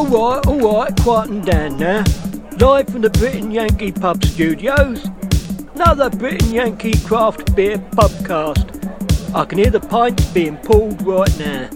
[0.00, 2.02] Alright, alright, quieten down now.
[2.58, 5.04] Live from the Brit and Yankee Pub Studios.
[5.74, 9.34] Another Brit and Yankee Craft Beer Pubcast.
[9.34, 11.68] I can hear the pints being pulled right now.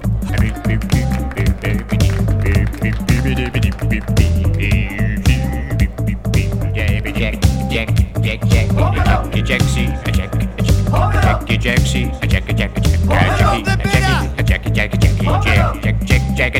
[16.36, 16.56] Take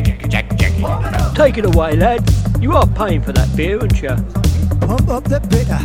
[1.57, 2.23] it away, lad.
[2.61, 4.07] You are paying for that beer, aren't you?
[4.87, 5.79] Pump up the bitter.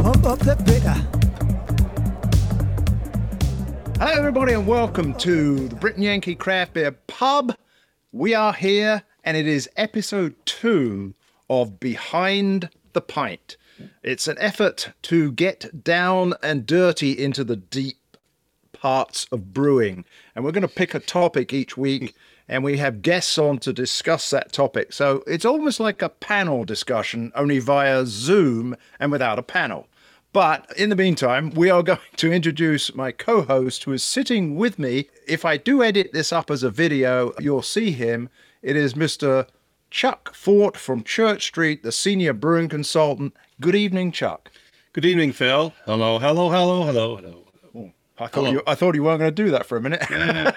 [0.00, 0.94] Pump up the bitter.
[3.98, 7.54] Hello, everybody, and welcome to the Brit and Yankee Craft Beer Pub.
[8.12, 11.12] We are here, and it is episode two
[11.50, 13.58] of Behind the Pint.
[14.02, 17.98] It's an effort to get down and dirty into the deep
[18.72, 20.04] parts of brewing.
[20.36, 22.14] And we're going to pick a topic each week,
[22.46, 24.92] and we have guests on to discuss that topic.
[24.92, 29.88] So it's almost like a panel discussion, only via Zoom and without a panel.
[30.34, 34.56] But in the meantime, we are going to introduce my co host who is sitting
[34.56, 35.08] with me.
[35.26, 38.28] If I do edit this up as a video, you'll see him.
[38.60, 39.48] It is Mr.
[39.90, 43.34] Chuck Fort from Church Street, the senior brewing consultant.
[43.58, 44.50] Good evening, Chuck.
[44.92, 45.72] Good evening, Phil.
[45.86, 47.45] Hello, hello, hello, hello, hello.
[48.18, 50.04] I thought, you, I thought you weren't going to do that for a minute.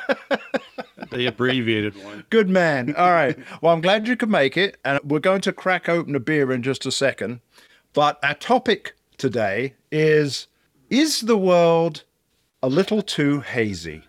[1.11, 2.25] The abbreviated one.
[2.29, 2.93] Good man.
[2.95, 3.37] All right.
[3.61, 4.77] Well, I'm glad you could make it.
[4.85, 7.39] And we're going to crack open a beer in just a second.
[7.93, 10.47] But our topic today is
[10.89, 12.03] Is the world
[12.61, 14.03] a little too hazy?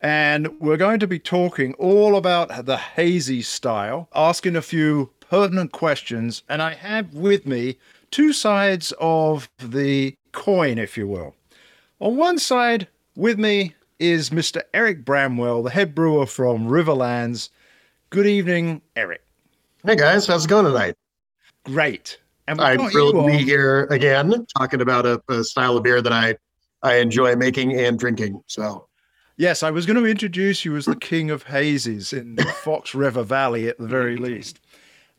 [0.00, 5.72] And we're going to be talking all about the hazy style, asking a few pertinent
[5.72, 6.42] questions.
[6.48, 7.78] And I have with me
[8.10, 11.34] two sides of the coin, if you will.
[12.00, 14.62] On one side with me is Mr.
[14.72, 17.50] Eric Bramwell, the head brewer from Riverlands.
[18.10, 19.22] Good evening, Eric.
[19.84, 20.94] Hey guys, how's it going tonight?
[21.64, 22.18] Great.
[22.46, 26.12] And I'm thrilled to be here again, talking about a, a style of beer that
[26.12, 26.36] I
[26.82, 28.42] I enjoy making and drinking.
[28.46, 28.86] So
[29.36, 32.92] Yes, I was going to introduce you as the king of hazies in the Fox
[32.92, 34.58] River Valley at the very least.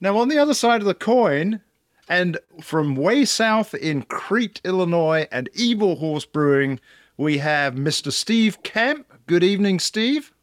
[0.01, 1.61] Now, on the other side of the coin,
[2.09, 6.79] and from way south in Crete, Illinois, and Evil Horse Brewing,
[7.17, 8.11] we have Mr.
[8.11, 9.05] Steve Kamp.
[9.27, 10.33] Good evening, Steve.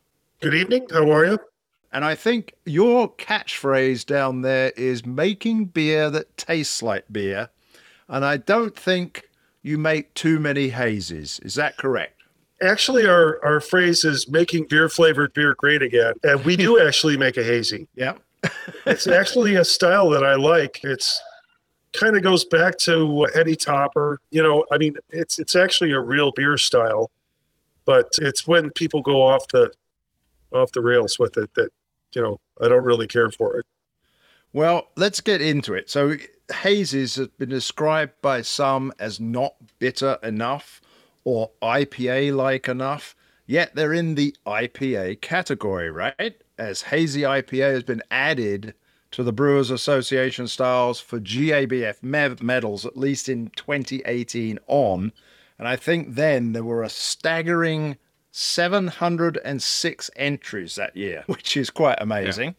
[0.40, 0.86] Good evening.
[0.92, 1.38] How are you?
[1.92, 7.48] And I think your catchphrase down there is making beer that tastes like beer.
[8.08, 9.28] And I don't think
[9.62, 11.40] you make too many hazes.
[11.40, 12.22] Is that correct?
[12.62, 16.14] Actually, our, our phrase is making beer flavored beer great again.
[16.22, 17.88] And we do actually make a hazy.
[17.96, 18.14] Yeah.
[18.84, 20.80] It's actually a style that I like.
[20.84, 21.20] It's
[21.96, 24.20] kind of goes back to Heady Topper.
[24.30, 27.10] You know, I mean, it's it's actually a real beer style,
[27.84, 29.72] but it's when people go off the
[30.52, 31.70] off the rails with it that
[32.12, 33.66] you know I don't really care for it.
[34.52, 35.90] Well, let's get into it.
[35.90, 36.16] So,
[36.50, 40.80] hazes have been described by some as not bitter enough
[41.24, 43.14] or IPA like enough,
[43.46, 46.42] yet they're in the IPA category, right?
[46.58, 48.74] As hazy IPA has been added
[49.16, 55.10] to the Brewers Association styles for GABF me- medals, at least in 2018 on.
[55.58, 57.96] And I think then there were a staggering
[58.30, 62.56] 706 entries that year, which is quite amazing.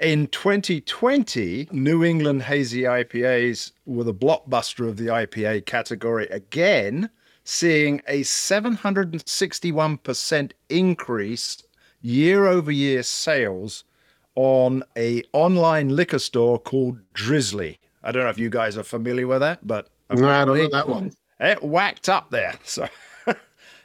[0.00, 7.10] In 2020, New England Hazy IPAs were the blockbuster of the IPA category again,
[7.44, 11.62] seeing a 761% increase
[12.00, 13.84] year over year sales
[14.34, 17.78] on a online liquor store called Drizly.
[18.02, 20.88] I don't know if you guys are familiar with that, but I don't know that
[20.88, 21.12] one.
[21.40, 22.54] it whacked up there.
[22.64, 22.88] So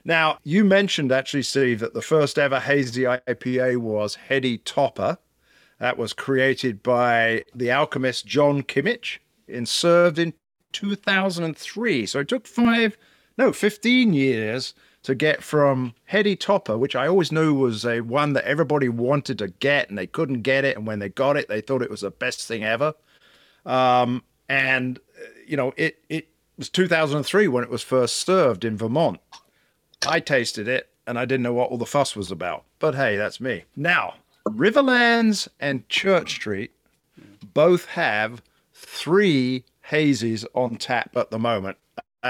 [0.05, 5.17] now you mentioned actually, Steve, that the first ever hazy IPA was Heady Topper.
[5.79, 10.33] That was created by the alchemist John Kimmich and served in
[10.71, 12.05] 2003.
[12.05, 12.97] So it took five,
[13.38, 14.73] no, 15 years
[15.07, 19.38] to get from Heady Topper, which I always knew was a one that everybody wanted
[19.38, 20.75] to get and they couldn't get it.
[20.75, 22.94] And when they got it, they thought it was the best thing ever.
[23.65, 25.00] Um, and,
[25.48, 26.27] you know, it, it
[26.57, 29.21] was 2003 when it was first served in Vermont.
[30.06, 32.65] I tasted it and I didn't know what all the fuss was about.
[32.80, 33.63] But hey, that's me.
[33.77, 34.15] Now,
[34.45, 36.71] Riverlands and Church Street
[37.53, 38.42] both have
[38.74, 41.77] three hazies on tap at the moment.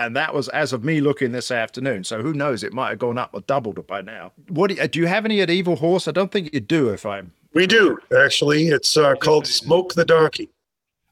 [0.05, 2.03] And that was as of me looking this afternoon.
[2.03, 2.63] So who knows?
[2.63, 4.31] It might have gone up or doubled by now.
[4.49, 6.07] What do you, do you have any at Evil Horse?
[6.07, 6.89] I don't think you do.
[6.89, 8.67] If I'm We do actually.
[8.67, 10.49] It's uh, called Smoke the Donkey.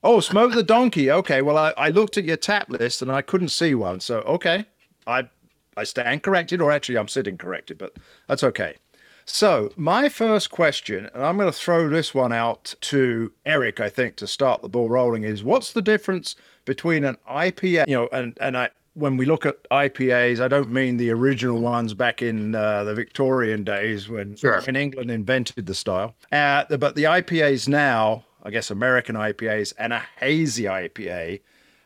[0.03, 1.09] oh, smoke the donkey.
[1.11, 3.99] Okay, well I, I looked at your tap list and I couldn't see one.
[3.99, 4.65] So okay,
[5.07, 5.29] I
[5.77, 7.97] I stand corrected, or actually I'm sitting corrected, but
[8.27, 8.75] that's okay.
[9.27, 13.89] So, my first question, and I'm going to throw this one out to Eric, I
[13.89, 16.35] think, to start the ball rolling, is what's the difference
[16.65, 20.71] between an IPA, you know, and, and I, when we look at IPAs, I don't
[20.71, 24.61] mean the original ones back in uh, the Victorian days when, Sure.
[24.61, 29.91] when England invented the style, uh, but the IPAs now, I guess American IPAs and
[29.93, 31.41] a hazy IPA.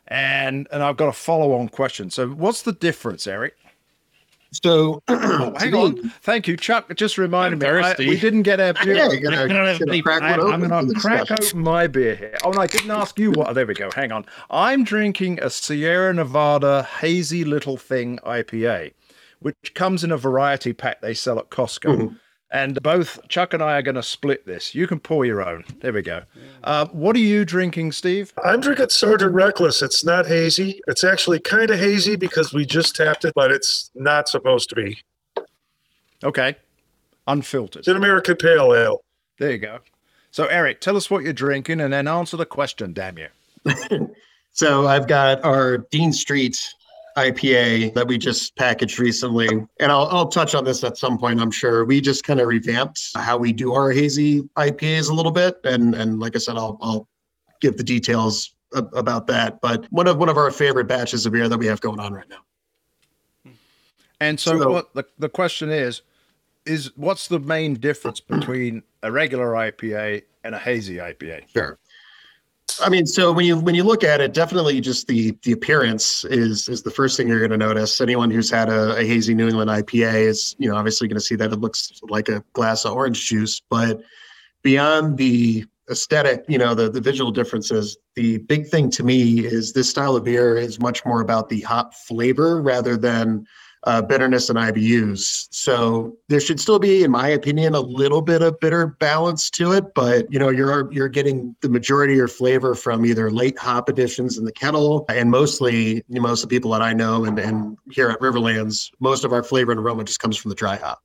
[0.08, 2.10] And, and I've got a follow on question.
[2.10, 3.56] So, what's the difference, Eric?
[4.52, 6.10] So, Oh, hang on.
[6.22, 6.94] Thank you, Chuck.
[6.96, 7.84] Just reminded I'm me.
[7.84, 8.96] I, we didn't get our beer.
[8.96, 11.46] Yeah, you gotta, I don't have gotta any- crack I, one am gonna crack discussion.
[11.60, 12.38] open my beer here.
[12.44, 13.50] Oh, no, I didn't ask you what.
[13.50, 13.90] Oh, There we go.
[13.94, 14.26] Hang on.
[14.50, 18.94] I'm drinking a Sierra Nevada Hazy Little Thing IPA,
[19.40, 21.96] which comes in a variety pack they sell at Costco.
[21.98, 22.16] Mm-hmm.
[22.52, 24.74] And both Chuck and I are going to split this.
[24.74, 25.64] You can pour your own.
[25.82, 26.24] There we go.
[26.64, 28.34] Uh, what are you drinking, Steve?
[28.44, 29.82] I'm drinking Sergeant Reckless.
[29.84, 30.82] It's not hazy.
[30.88, 34.76] It's actually kind of hazy because we just tapped it, but it's not supposed to
[34.76, 34.98] be.
[36.24, 36.56] Okay.
[37.28, 37.82] Unfiltered.
[37.82, 39.04] It's an American Pale Ale.
[39.38, 39.80] There you go.
[40.32, 43.28] So, Eric, tell us what you're drinking and then answer the question, damn you.
[44.52, 46.58] So I've got our Dean Street
[47.20, 51.42] IPA that we just packaged recently, and I'll I'll touch on this at some point.
[51.42, 55.32] I'm sure we just kind of revamped how we do our hazy IPAs a little
[55.32, 57.08] bit, and and like I said, I'll I'll
[57.62, 59.60] give the details about that.
[59.62, 62.14] But one of one of our favorite batches of beer that we have going on
[62.14, 62.44] right now.
[63.46, 63.52] Hmm.
[64.20, 66.02] And so, So- what the, the question is,
[66.66, 71.50] is what's the main difference between a regular IPA and a hazy IPA?
[71.52, 71.78] Sure.
[72.82, 76.26] I mean, so when you when you look at it, definitely just the the appearance
[76.26, 78.02] is is the first thing you're going to notice.
[78.02, 81.22] Anyone who's had a, a hazy New England IPA is, you know, obviously going to
[81.22, 83.62] see that it looks like a glass of orange juice.
[83.70, 84.02] But
[84.62, 89.74] beyond the aesthetic, you know, the the visual differences, the big thing to me is
[89.74, 93.46] this style of beer is much more about the hop flavor rather than
[93.84, 95.48] uh, bitterness and IBUs.
[95.52, 99.72] So there should still be, in my opinion, a little bit of bitter balance to
[99.72, 103.58] it, but you know, you're you're getting the majority of your flavor from either late
[103.58, 106.94] hop additions in the kettle, and mostly you know, most of the people that I
[106.94, 110.50] know and, and here at Riverlands, most of our flavor and aroma just comes from
[110.50, 111.02] the dry hop.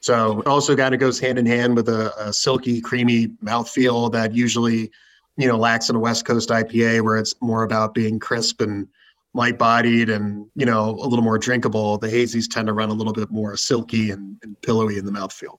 [0.00, 4.12] So it also kind of goes hand in hand with a, a silky, creamy mouthfeel
[4.12, 4.90] that usually,
[5.36, 8.86] you know, lacks in a West Coast IPA where it's more about being crisp and
[9.36, 11.98] light bodied and, you know, a little more drinkable.
[11.98, 15.12] The hazies tend to run a little bit more silky and, and pillowy in the
[15.12, 15.58] mouthfeel.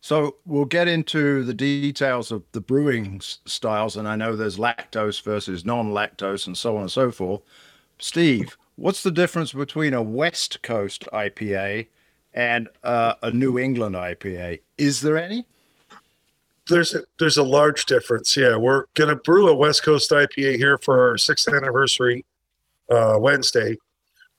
[0.00, 5.22] So we'll get into the details of the brewing styles, and I know there's lactose
[5.22, 7.40] versus non-lactose, and so on and so forth.
[7.98, 11.86] Steve, what's the difference between a West Coast IPA
[12.34, 14.60] and uh, a New England IPA?
[14.76, 15.46] Is there any?
[16.68, 18.36] There's a, there's a large difference.
[18.36, 22.26] Yeah, we're gonna brew a West Coast IPA here for our sixth anniversary
[22.94, 23.76] uh, Wednesday.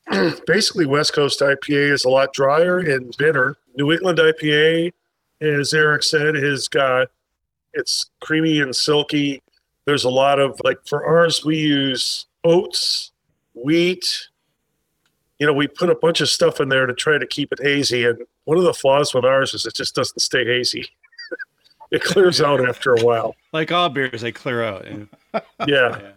[0.48, 3.58] Basically, West Coast IPA is a lot drier and bitter.
[3.78, 4.94] New England IPA,
[5.42, 7.10] as Eric said, has got
[7.74, 9.42] it's creamy and silky.
[9.86, 13.12] There's a lot of like for ours, we use oats,
[13.54, 14.30] wheat.
[15.40, 17.60] You know, we put a bunch of stuff in there to try to keep it
[17.62, 18.06] hazy.
[18.06, 20.88] And one of the flaws with ours is it just doesn't stay hazy.
[21.92, 23.36] it clears out after a while.
[23.52, 24.88] Like all beers, they clear out.
[24.88, 25.00] yeah.
[25.68, 26.12] Yeah.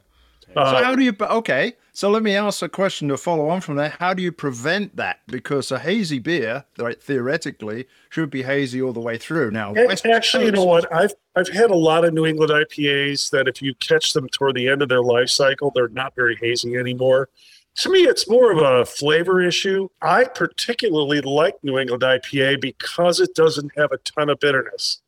[0.54, 1.14] So Uh, how do you?
[1.20, 3.92] Okay, so let me ask a question to follow on from that.
[3.92, 5.20] How do you prevent that?
[5.26, 9.50] Because a hazy beer, right, theoretically, should be hazy all the way through.
[9.50, 10.90] Now, West Actually, you know what?
[10.92, 14.56] I've I've had a lot of New England IPAs that if you catch them toward
[14.56, 17.28] the end of their life cycle, they're not very hazy anymore.
[17.76, 19.88] To me, it's more of a flavor issue.
[20.02, 25.00] I particularly like New England IPA because it doesn't have a ton of bitterness.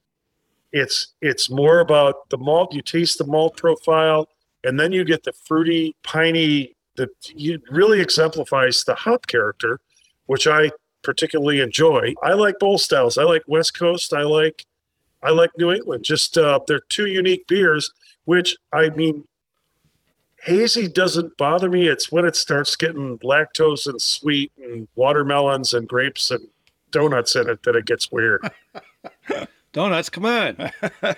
[0.73, 2.73] It's it's more about the malt.
[2.75, 4.29] You taste the malt profile,
[4.65, 6.75] and then you get the fruity, piney.
[6.97, 9.81] That you really exemplifies the hop character,
[10.27, 10.71] which I
[11.03, 12.15] particularly enjoy.
[12.23, 13.17] I like both styles.
[13.17, 14.13] I like West Coast.
[14.13, 14.67] I like
[15.23, 16.05] I like New England.
[16.05, 17.93] Just uh, they're two unique beers,
[18.25, 19.25] which I mean,
[20.43, 21.89] hazy doesn't bother me.
[21.89, 26.47] It's when it starts getting lactose and sweet and watermelons and grapes and
[26.91, 28.51] donuts in it that it gets weird.
[29.73, 30.57] Donuts, come on.
[31.03, 31.13] All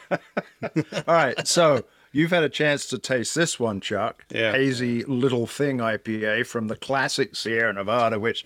[1.07, 4.25] right, so you've had a chance to taste this one, Chuck.
[4.31, 4.53] Yeah.
[4.53, 8.45] Hazy Little Thing IPA from the classic Sierra Nevada, which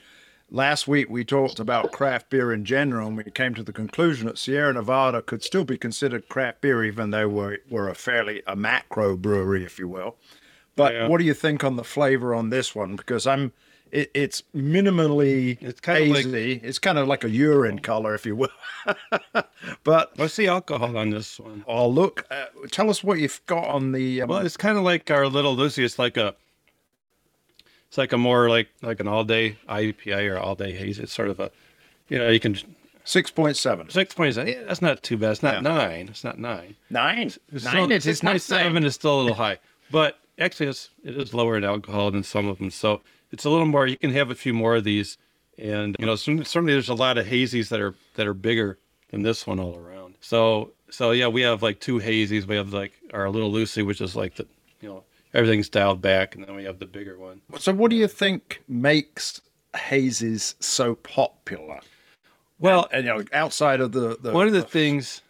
[0.50, 4.26] last week we talked about craft beer in general, and we came to the conclusion
[4.26, 8.42] that Sierra Nevada could still be considered craft beer, even though we're, we're a fairly
[8.46, 10.16] a macro brewery, if you will.
[10.76, 11.08] But Yeah.
[11.08, 12.96] what do you think on the flavor on this one?
[12.96, 13.52] Because I'm,
[13.96, 16.60] it, it's minimally It's kind of like- hazy.
[16.62, 18.48] it's kind of like a urine color, if you will.
[19.84, 21.64] but What's the alcohol on this one?
[21.66, 22.24] Oh, look!
[22.30, 24.22] Uh, tell us what you've got on the.
[24.22, 25.84] Um, Well, it's kind of like our little Lucy.
[25.84, 26.34] It's like a,
[27.88, 30.98] it's like a more like like an all day IPA or all day haze.
[30.98, 31.50] It's sort of a,
[32.08, 32.54] you know, you can
[33.04, 33.90] 6.7.
[33.92, 34.52] Six point seven.
[34.52, 35.32] Yeah, that's not too bad.
[35.32, 35.60] It's not Yeah.
[35.60, 36.08] nine.
[36.08, 36.74] It's not nine.
[36.90, 37.28] Nine.
[37.52, 37.72] It's Nine.
[37.72, 39.58] still, It is not seven is still a little high,
[39.90, 42.70] but actually, it's it is lower in alcohol than some of them.
[42.70, 43.86] So it's a little more.
[43.86, 45.18] You can have a few more of these,
[45.58, 48.78] and you know, certainly there's a lot of hazies that are that are bigger
[49.10, 50.14] than this one all around.
[50.20, 52.46] So so yeah, we have like two hazies.
[52.46, 54.46] We have like our little Lucy, which is like the
[54.80, 55.04] you know
[55.34, 57.40] everything's dialed back, and then we have the bigger one.
[57.58, 59.40] So, what do you think makes
[59.74, 61.80] hazes so popular?
[62.58, 65.20] Well, And you know, outside of the, the one of the things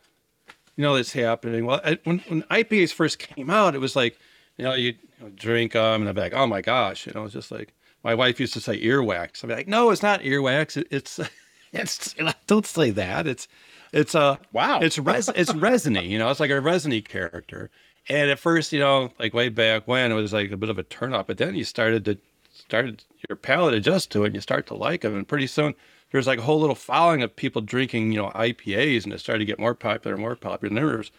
[0.76, 4.18] you know that's happening well I, when, when ipas first came out it was like
[4.56, 7.24] you know you, you know, drink them and i'm like oh my gosh you know
[7.24, 7.72] it's just like
[8.06, 9.42] my wife used to say earwax.
[9.42, 10.76] I'm like no it's not earwax.
[10.76, 11.20] It, it's
[11.72, 12.14] it's
[12.46, 13.26] don't say that.
[13.26, 13.48] It's
[13.92, 14.80] it's a Wow.
[14.80, 17.70] it's res it's resiny you know it's like a resiny character.
[18.08, 20.78] And at first you know like way back when it was like a bit of
[20.78, 22.18] a turn off but then you started to
[22.54, 25.74] started your palate adjust to it and you start to like them and pretty soon
[26.10, 29.40] there's like a whole little following of people drinking you know ipas and it started
[29.40, 30.68] to get more popular and more popular.
[30.68, 31.10] And there was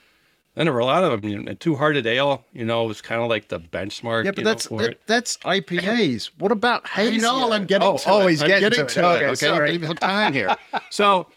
[0.65, 3.21] there were a lot of them you know, two hearted ale you know was kind
[3.21, 6.31] of like the benchmark yeah, but you know, that's for that, that's IPAs.
[6.39, 7.19] What about hazy?
[7.19, 8.31] know, I'm getting oh, to oh, it.
[8.31, 9.03] he's I'm getting, getting to, to it.
[9.03, 9.35] it, Okay, okay?
[9.35, 9.71] sorry.
[9.71, 10.55] Leave some time here.
[10.89, 11.27] So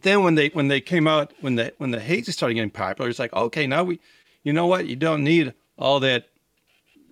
[0.00, 3.10] then when they when they came out when the when the hazy started getting popular,
[3.10, 4.00] it's like okay now we,
[4.42, 6.28] you know what you don't need all that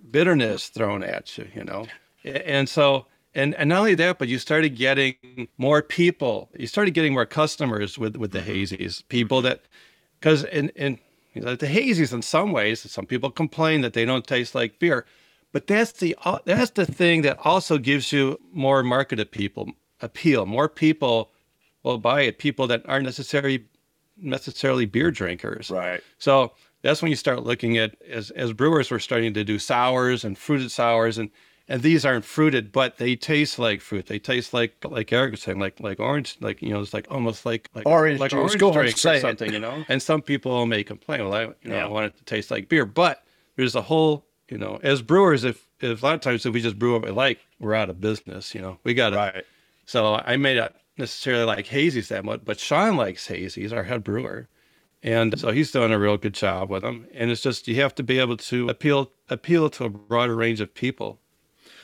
[0.09, 1.85] bitterness thrown at you, you know,
[2.23, 6.49] and so and and not only that, but you started getting more people.
[6.57, 8.75] You started getting more customers with with the mm-hmm.
[8.75, 9.03] hazies.
[9.07, 9.61] People that
[10.19, 14.05] because in in you know, the hazies in some ways, some people complain that they
[14.05, 15.05] don't taste like beer,
[15.51, 19.69] but that's the uh, that's the thing that also gives you more market appeal.
[20.01, 21.31] Appeal more people
[21.83, 22.37] will buy it.
[22.37, 23.65] People that aren't necessarily
[24.17, 25.69] necessarily beer drinkers.
[25.71, 26.01] Right.
[26.17, 30.23] So that's when you start looking at as as brewers we're starting to do sours
[30.23, 31.29] and fruited sours and
[31.71, 34.05] and these aren't fruited but they taste like fruit.
[34.07, 37.07] They taste like like Eric was saying like like orange like you know it's like
[37.09, 38.39] almost like like Orange like juice.
[38.39, 39.21] orange drink or it.
[39.21, 39.83] something you know.
[39.87, 41.85] And some people may complain well I you know Yeah.
[41.85, 43.23] I want it to taste like beer but
[43.55, 46.61] there's a whole you know as brewers if if a lot of times if we
[46.61, 49.45] just brew what we like we're out of business you know we got to Right.
[49.85, 54.03] so I may not necessarily like hazies that much, but Sean likes hazies, our head
[54.03, 54.47] brewer.
[55.01, 57.07] And so he's doing a real good job with them.
[57.15, 60.61] And it's just you have to be able to appeal appeal to a broader range
[60.61, 61.19] of people,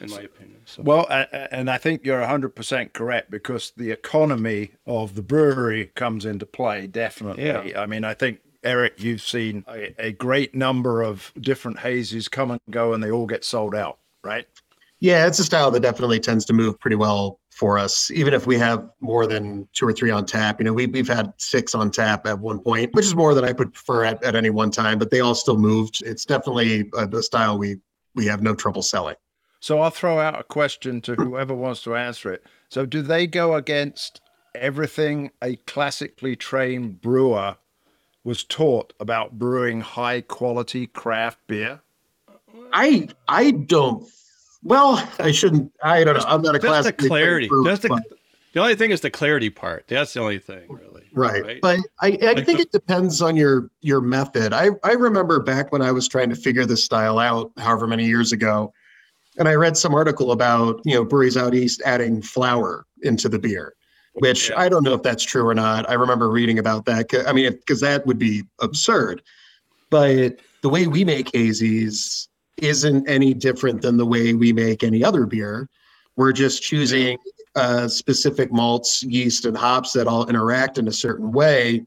[0.01, 0.61] in my opinion.
[0.65, 5.21] So Well, a- a- and I think you're 100% correct because the economy of the
[5.21, 7.45] brewery comes into play, definitely.
[7.45, 7.81] Yeah.
[7.81, 12.51] I mean, I think, Eric, you've seen a, a great number of different hazes come
[12.51, 14.47] and go and they all get sold out, right?
[14.99, 18.45] Yeah, it's a style that definitely tends to move pretty well for us, even if
[18.47, 20.59] we have more than two or three on tap.
[20.59, 23.43] You know, we, we've had six on tap at one point, which is more than
[23.45, 26.01] I would prefer at, at any one time, but they all still moved.
[26.05, 27.77] It's definitely a, a style we
[28.15, 29.15] we have no trouble selling.
[29.59, 32.43] So I'll throw out a question to whoever wants to answer it.
[32.69, 34.21] So, do they go against
[34.55, 37.55] everything a classically trained brewer
[38.23, 41.81] was taught about brewing high quality craft beer?
[42.73, 44.07] I I don't.
[44.63, 45.71] Well, I shouldn't.
[45.83, 46.23] I don't know.
[46.27, 47.47] I'm not a just the clarity.
[47.47, 48.03] brewer, Just the, but-
[48.53, 49.85] the only thing is the clarity part.
[49.87, 51.03] That's the only thing, really.
[51.13, 54.93] right, but I, I Like think the- it depends on your your method i i
[54.93, 58.73] remember back when i was trying to figure this style out however many years ago
[59.37, 63.39] and i read some article about you know breweries out east adding flour into the
[63.39, 63.73] beer
[64.13, 64.59] which Yeah.
[64.59, 67.51] i don't know if that's true or not i remember reading about that i mean
[67.51, 69.21] because that would be absurd
[69.89, 72.27] but the way we make hazies
[72.57, 75.69] isn't any different than the way we make any other beer
[76.15, 77.17] we're just choosing
[77.55, 81.85] uh, specific malts, yeast, and hops that all interact in a certain way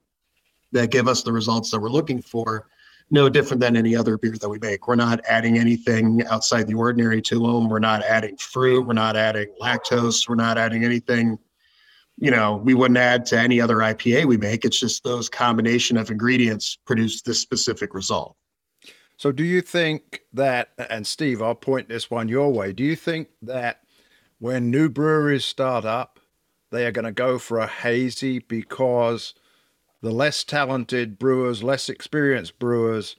[0.72, 2.66] that give us the results that we're looking for.
[3.10, 4.86] No different than any other beer that we make.
[4.86, 7.68] We're not adding anything outside the ordinary to them.
[7.68, 8.86] We're not adding fruit.
[8.86, 10.28] We're not adding lactose.
[10.28, 11.38] We're not adding anything,
[12.18, 14.64] you know, we wouldn't add to any other IPA we make.
[14.64, 18.36] It's just those combination of ingredients produce this specific result.
[19.16, 22.96] So, do you think that, and Steve, I'll point this one your way, do you
[22.96, 23.80] think that
[24.38, 26.18] when new breweries start up,
[26.70, 29.34] they are going to go for a hazy because
[30.02, 33.16] the less talented brewers, less experienced brewers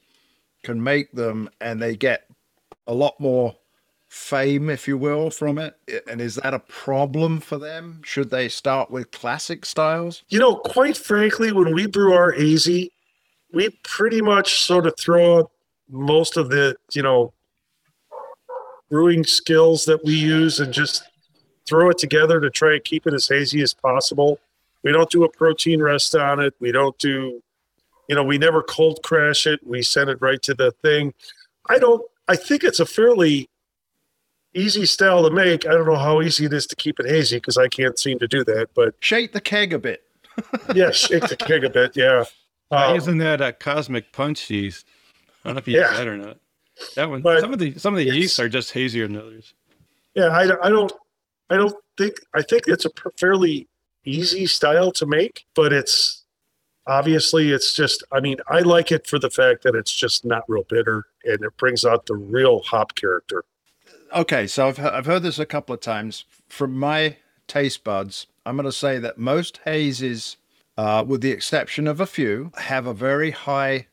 [0.62, 2.28] can make them and they get
[2.86, 3.56] a lot more
[4.08, 5.76] fame, if you will, from it?
[6.06, 8.02] And is that a problem for them?
[8.04, 10.22] Should they start with classic styles?
[10.28, 15.38] You know, quite frankly, when we brew our AZ, we pretty much sort of throw
[15.38, 15.50] out
[15.88, 17.32] most of the, you know,
[18.90, 21.04] brewing skills that we use and just
[21.66, 24.38] throw it together to try and keep it as hazy as possible.
[24.82, 26.54] We don't do a protein rest on it.
[26.60, 27.42] We don't do,
[28.08, 29.60] you know, we never cold crash it.
[29.66, 31.14] We send it right to the thing.
[31.68, 33.48] I don't, I think it's a fairly
[34.54, 35.66] easy style to make.
[35.66, 38.18] I don't know how easy it is to keep it hazy because I can't seem
[38.18, 40.02] to do that, but Shake the keg a bit.
[40.74, 41.96] yeah, shake the keg a bit.
[41.96, 42.24] Yeah.
[42.70, 44.86] Uh, Isn't that a cosmic punch yeast?
[45.44, 45.90] I don't know if you Yeah.
[45.90, 46.38] use that or not.
[46.96, 47.20] That one.
[47.22, 49.52] But some of the some of the yeasts are just hazier than others.
[50.14, 50.90] yeah, I, I don't,
[51.50, 53.68] I don't think, I think it's a fairly
[54.04, 56.22] easy style to make, but it's
[56.86, 60.44] obviously it's just, I mean, I like it for the fact that it's just not
[60.48, 63.44] real bitter and it brings out the real hop character.
[64.14, 66.24] Okay, so I've, I've heard this a couple of times.
[66.48, 67.16] From my
[67.46, 70.36] taste buds, I'm going to say that most hazes,
[70.76, 73.86] uh, with the exception of a few, have a very high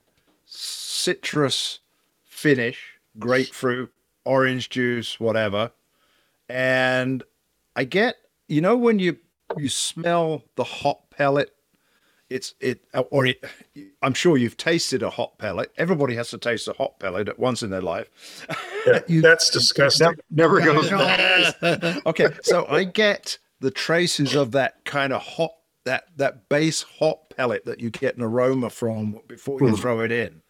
[0.45, 1.79] citrus
[2.25, 3.93] finish, grapefruit,
[4.25, 5.71] orange juice, whatever.
[6.49, 7.23] And
[7.75, 8.15] I get,
[8.47, 9.17] you know, when you
[9.57, 11.53] you smell the hop pellet,
[12.29, 13.43] it's it or it.
[14.01, 15.71] I'm sure you've tasted a hop pellet.
[15.77, 18.45] Everybody has to taste a hop pellet at once in their life.
[18.85, 20.15] Yeah, You- that's disgusting.
[20.29, 22.01] Never, never goes.
[22.05, 25.51] okay, so I get the traces of that kind of hot
[25.85, 29.75] that that base hop pellet that you get an aroma from before you hmm.
[29.75, 30.41] throw it in.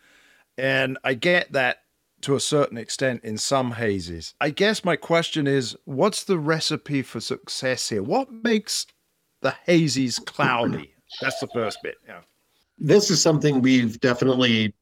[0.57, 1.83] And I get that
[2.21, 4.33] to a certain extent in some hazes.
[4.41, 8.03] I guess my question is what's the recipe for success here?
[8.03, 8.85] What makes
[9.41, 10.93] the hazies cloudy?
[11.21, 11.95] That's the first bit.
[12.07, 12.21] Yeah.
[12.77, 14.73] this is something we've definitely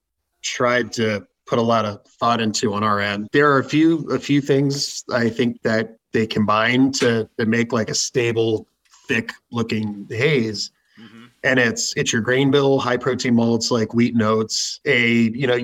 [0.41, 3.27] tried to put a lot of thought into on our end.
[3.31, 7.71] There are a few a few things I think that they combine to, to make
[7.71, 8.67] like a stable,
[9.07, 10.71] thick looking haze.
[10.99, 11.25] Mm-hmm.
[11.43, 14.79] And it's it's your grain bill, high protein malts like wheat and oats.
[14.85, 15.57] A you know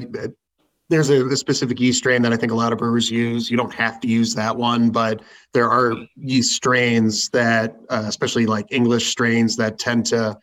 [0.90, 3.50] there's a, a specific yeast strain that I think a lot of brewers use.
[3.50, 5.22] You don't have to use that one, but
[5.54, 10.38] there are yeast strains that, uh, especially like English strains, that tend to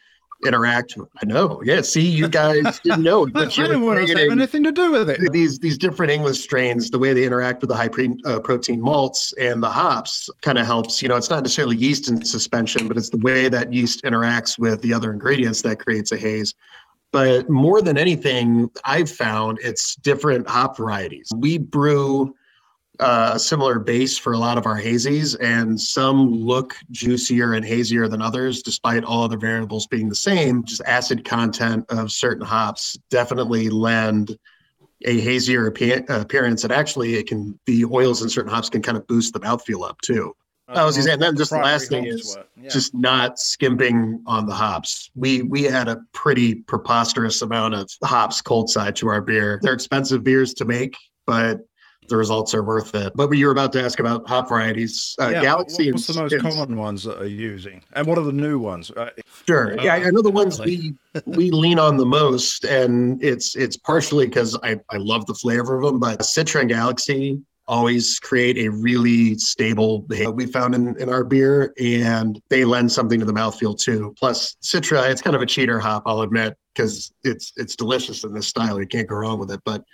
[0.45, 0.97] interact.
[1.23, 1.63] I know.
[1.65, 1.83] Yeah.
[1.83, 4.93] See, you guys didn't know, I but you're didn't want to have anything to do
[4.93, 5.33] with it.
[5.33, 8.81] these these different English strains, the way they interact with the high pre, uh, protein
[8.81, 11.03] malts and the hops, kind of helps.
[11.03, 14.59] You know, it's not necessarily yeast in suspension, but it's the way that yeast interacts
[14.59, 16.55] with the other ingredients that creates a haze.
[17.13, 21.29] But more than anything, I've found it's different hop varieties.
[21.37, 22.35] We brew
[23.01, 27.65] uh, a similar base for a lot of our hazies, and some look juicier and
[27.65, 30.65] hazier than others, despite all other variables being the same.
[30.65, 34.39] Just acid content of certain hops definitely lend
[35.07, 39.07] a hazier appearance, and actually, it can the oils in certain hops can kind of
[39.07, 40.35] boost the mouthfeel up too.
[40.71, 42.69] I was gonna say, and then just the last thing is yeah.
[42.69, 45.11] just not skimping on the hops.
[45.15, 49.59] We we had a pretty preposterous amount of hops cold side to our beer.
[49.63, 51.61] They're expensive beers to make, but
[52.09, 53.13] the results are worth it.
[53.15, 55.15] But you were about to ask about hop varieties.
[55.21, 58.25] Uh, Yeah, Galaxy What's the most and- common ones that are using, and what are
[58.25, 58.91] the new ones?
[58.91, 59.11] Uh,
[59.47, 59.75] Sure.
[59.81, 60.95] Yeah, I know the ones we
[61.27, 65.77] we lean on the most, and it's it's partially because I I love the flavor
[65.77, 70.05] of them, but Citra and Galaxy always create a really stable
[70.35, 74.15] we found in, in our beer, and they lend something to the mouthfeel too.
[74.19, 78.35] Plus, Citra, it's kind of a cheater hop, I'll admit, because it's it's delicious in
[78.35, 78.79] this style.
[78.81, 79.85] You can't go wrong with it, but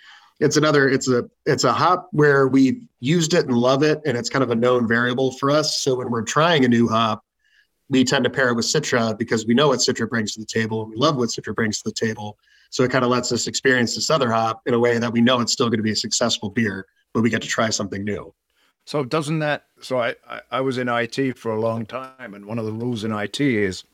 [0.41, 4.19] it's another it's a it's a hop where we've used it and love it and
[4.19, 7.25] it's kind of a known variable for us so when we're trying a new hop
[7.89, 10.47] we tend to pair it with Citra because we know what Citra brings to the
[10.47, 10.87] table.
[10.87, 12.37] We love what Citra brings to the table.
[12.71, 15.21] So it kind of lets us experience this other hop in a way that we
[15.21, 16.87] know it's still going to be a successful beer,
[17.17, 18.35] but we get to try something new.
[18.85, 19.65] So doesn't that?
[19.81, 22.73] So I, I I was in IT for a long time, and one of the
[22.73, 23.85] rules in IT is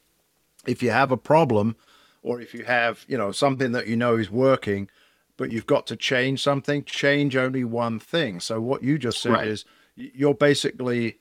[0.67, 1.77] if you have a problem,
[2.25, 4.91] or if you have you know something that you know is working,
[5.37, 8.41] but you've got to change something, change only one thing.
[8.41, 9.47] So what you just said Right.
[9.47, 11.19] is you're basically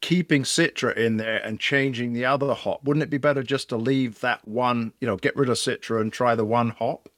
[0.00, 2.84] keeping Citra in there and changing the other hop.
[2.84, 4.92] Wouldn't it be better just to leave that one?
[5.00, 7.08] You know, get rid of Citra and try the one hop.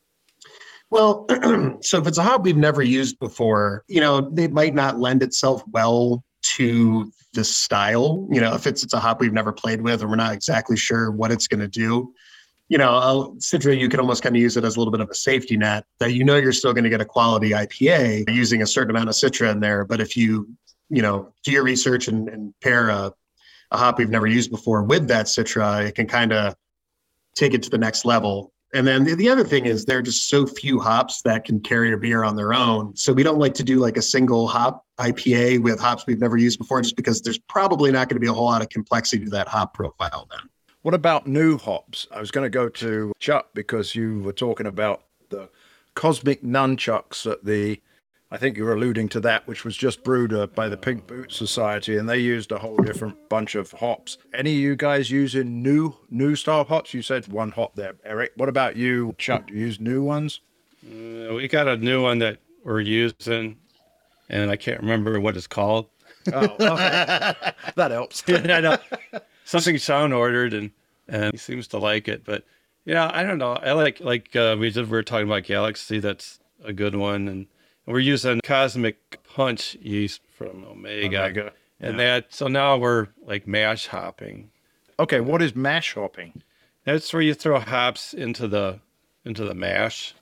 [0.90, 1.26] Well,
[1.83, 5.22] so if it's a hop we've never used before, you know, it might not lend
[5.22, 8.26] itself well to the style.
[8.31, 10.76] You know, if it's it's a hop we've never played with and we're not exactly
[10.76, 12.12] sure what it's going to do.
[12.68, 15.11] You know, Citra, you can almost kind of use it as a little bit of
[15.11, 18.62] a safety net that you know you're still going to get a quality IPA using
[18.62, 19.85] a certain amount of Citra in there.
[19.85, 20.48] But if you,
[20.88, 23.12] you know, do your research and, and pair a,
[23.72, 26.55] a hop we've never used before with that Citra, it can kind of
[27.35, 28.53] take it to the next level.
[28.72, 31.61] And then the, the other thing is there are just so few hops that can
[31.61, 32.94] carry a beer on their own.
[32.96, 36.37] So we don't like to do like a single hop IPA with hops we've never
[36.37, 39.24] used before, just because there's probably not going to be a whole lot of complexity
[39.24, 40.48] to that hop profile then.
[40.83, 42.06] What about new hops?
[42.11, 45.48] I was going to go to Chuck because you were talking about the
[45.94, 47.80] cosmic nunchucks at the.
[48.33, 51.33] I think you're alluding to that, which was just brewed uh, by the Pink Boot
[51.33, 54.19] Society, and they used a whole different bunch of hops.
[54.33, 56.95] Any of you guys using new new style hops?
[56.95, 58.33] You said one hop there, Eric.
[58.37, 59.49] What about you, Chuck?
[59.49, 60.40] Do you use new ones?
[60.87, 63.57] Uh, we got a new one that we're using,
[64.29, 65.87] and I can't remember what it's called.
[66.33, 67.35] Oh, okay.
[67.75, 68.23] that helps.
[68.29, 68.79] I know.
[69.45, 70.71] Something Sean ordered, and
[71.09, 72.25] and he seems to like it.
[72.25, 72.45] But
[72.85, 73.55] yeah, I don't know.
[73.55, 75.99] I like like uh, we just we were talking about Galaxy.
[75.99, 77.47] That's a good one, and
[77.87, 82.27] we're using Cosmic Punch yeast from Omega, Omega, and that.
[82.33, 84.51] So now we're like mash hopping.
[84.99, 86.43] Okay, what is mash hopping?
[86.85, 88.81] That's where you throw hops into the
[89.25, 90.14] into the mash.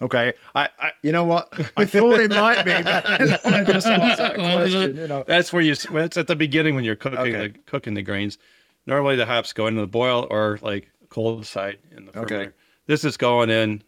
[0.00, 1.52] Okay, I, I you know what?
[1.76, 2.82] I thought it might be.
[2.82, 3.18] But I
[3.64, 5.24] just that question, you know.
[5.26, 5.72] That's where you.
[5.72, 7.48] It's at the beginning when you're cooking Okay.
[7.48, 8.38] the cooking the grains.
[8.86, 12.46] Normally the hops go into the boil or like cold side in the Okay.
[12.46, 12.52] fermenter.
[12.86, 13.82] This is going in,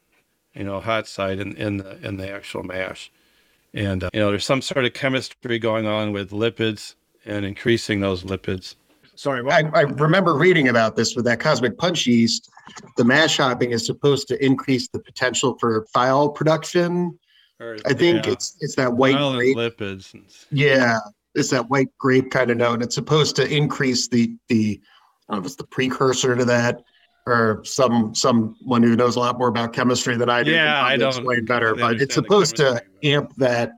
[0.54, 3.10] you know, hot side in in the in the actual mash,
[3.72, 8.00] and uh, you know there's some sort of chemistry going on with lipids and increasing
[8.00, 8.76] those lipids.
[9.16, 9.52] Sorry, what?
[9.52, 12.50] I, I remember reading about this with that cosmic punch yeast.
[12.96, 17.18] The mash hopping is supposed to increase the potential for thiol production.
[17.60, 19.56] Or, I think yeah, it's it's that white oil and grape.
[19.56, 20.14] lipids.
[20.14, 20.98] And, Yeah,
[21.34, 22.74] it's that white grape kind of note.
[22.74, 24.80] And it's supposed to increase the the
[25.28, 26.82] I don't know if it's the precursor to that
[27.26, 30.50] or some someone who knows a lot more about chemistry than I do.
[30.50, 31.74] Yeah, I probably don't explain better.
[31.74, 33.72] really But it's supposed to amp that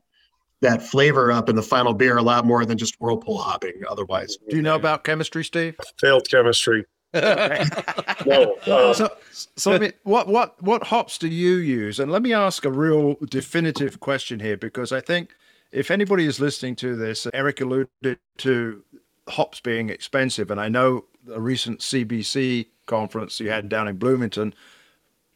[0.63, 3.75] that flavor up in the final beer a lot more than just whirlpool hopping.
[3.89, 5.77] Otherwise, Do you know about chemistry, Steve?
[6.01, 6.85] Failed chemistry.
[7.15, 8.57] No.
[8.67, 9.11] Uh, So,
[9.57, 12.01] so I mean, what what what hops do you use?
[12.01, 15.35] And let me ask a real definitive question here, because I think
[15.71, 18.83] if anybody is listening to this, Eric alluded to
[19.29, 24.55] hops being expensive, and I know a recent CBC conference you had down in Bloomington.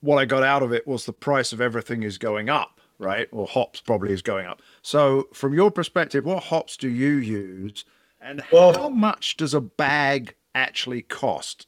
[0.00, 3.28] What I got out of it was the price of everything is going up, right?
[3.32, 4.62] Or hops probably is going up.
[4.82, 7.84] So, from your perspective, what hops do you use,
[8.20, 11.66] and Well- how much does a bag actually cost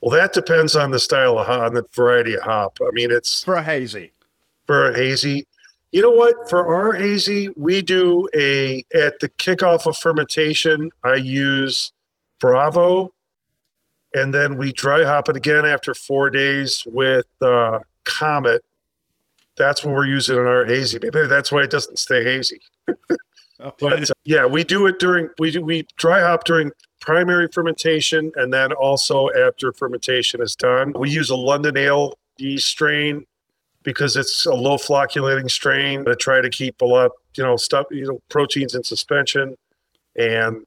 [0.00, 2.78] well, that depends on the style of hop, on the variety of hop.
[2.80, 4.12] I mean, it's for a hazy?
[4.66, 5.46] for a hazy.
[5.90, 6.48] You know what?
[6.48, 10.90] For our hazy, we do a at the kickoff of fermentation.
[11.02, 11.92] I use
[12.38, 13.12] Bravo,
[14.14, 18.62] and then we dry hop it again after four days with uh, Comet.
[19.56, 20.98] That's what we're using in our hazy.
[21.02, 22.60] Maybe that's why it doesn't stay hazy.
[23.78, 28.32] But uh, yeah, we do it during we do we dry hop during primary fermentation
[28.36, 30.92] and then also after fermentation is done.
[30.96, 33.26] We use a London ale yeast strain
[33.82, 37.86] because it's a low flocculating strain to try to keep a lot, you know, stuff,
[37.90, 39.56] you know, proteins in suspension.
[40.16, 40.64] And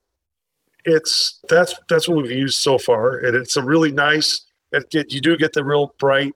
[0.85, 3.17] it's that's that's what we've used so far.
[3.17, 4.41] And it's a really nice
[4.89, 6.33] get you do get the real bright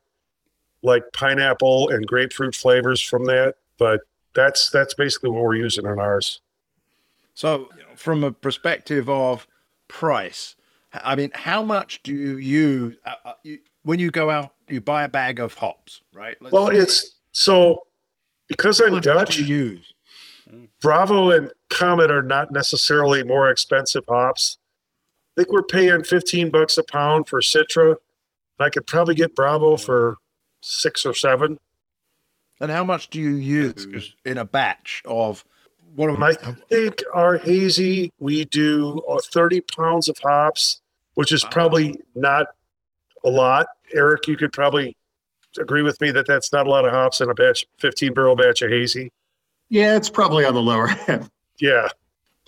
[0.83, 4.01] like pineapple and grapefruit flavors from that, but
[4.33, 6.41] that's that's basically what we're using in ours.
[7.33, 9.47] So, from a perspective of
[9.87, 10.55] price,
[10.93, 14.53] I mean, how much do you uh, uh, you, when you go out?
[14.69, 16.37] You buy a bag of hops, right?
[16.41, 17.87] Let's Well, it's so
[18.47, 19.93] because I'm how much do Dutch, you use?
[20.81, 24.57] Bravo and Comet are not necessarily more expensive hops.
[25.35, 27.97] I think we're paying 15 bucks a pound for Citra.
[28.59, 30.17] I could probably get Bravo for
[30.61, 31.59] six or seven.
[32.59, 35.45] And how much do you use in a batch of
[35.95, 40.81] what And am I think our hazy, we do uh, 30 pounds of hops,
[41.13, 42.47] which is probably not
[43.23, 43.67] a lot.
[43.93, 44.95] Eric, you could probably
[45.59, 48.35] agree with me that that's not a lot of hops in a batch, 15 barrel
[48.35, 49.11] batch of hazy.
[49.69, 51.29] yeah, it's probably on the lower end.
[51.59, 51.89] Yeah.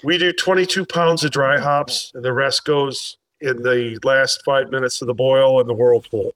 [0.03, 4.69] We do 22 pounds of dry hops, and the rest goes in the last five
[4.71, 6.33] minutes of the boil in the whirlpool.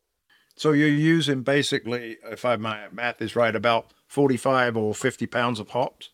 [0.56, 5.60] So you're using basically, if I my math is right, about forty-five or fifty pounds
[5.60, 6.10] of hops.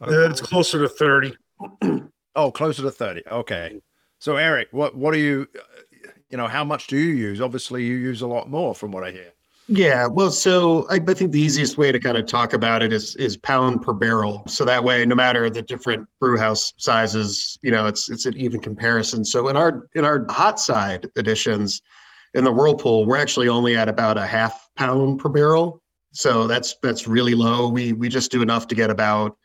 [0.00, 1.36] And it's closer to 30.
[2.34, 3.22] Oh, closer to thirty.
[3.30, 3.82] Okay.
[4.18, 7.42] So Eric, what what do you, uh, you know, how much do you use?
[7.42, 9.32] Obviously, you use a lot more, from what I hear.
[9.74, 12.92] Yeah, well, so I, I think the easiest way to kind of talk about it
[12.92, 14.42] is is pound per barrel.
[14.46, 18.36] So that way, no matter the different brew house sizes, you know, it's it's an
[18.36, 19.24] even comparison.
[19.24, 21.80] So in our in our hot side editions,
[22.34, 25.80] in the whirlpool, we're actually only at about a half pound per barrel.
[26.12, 27.70] So that's that's really low.
[27.70, 29.38] We we just do enough to get about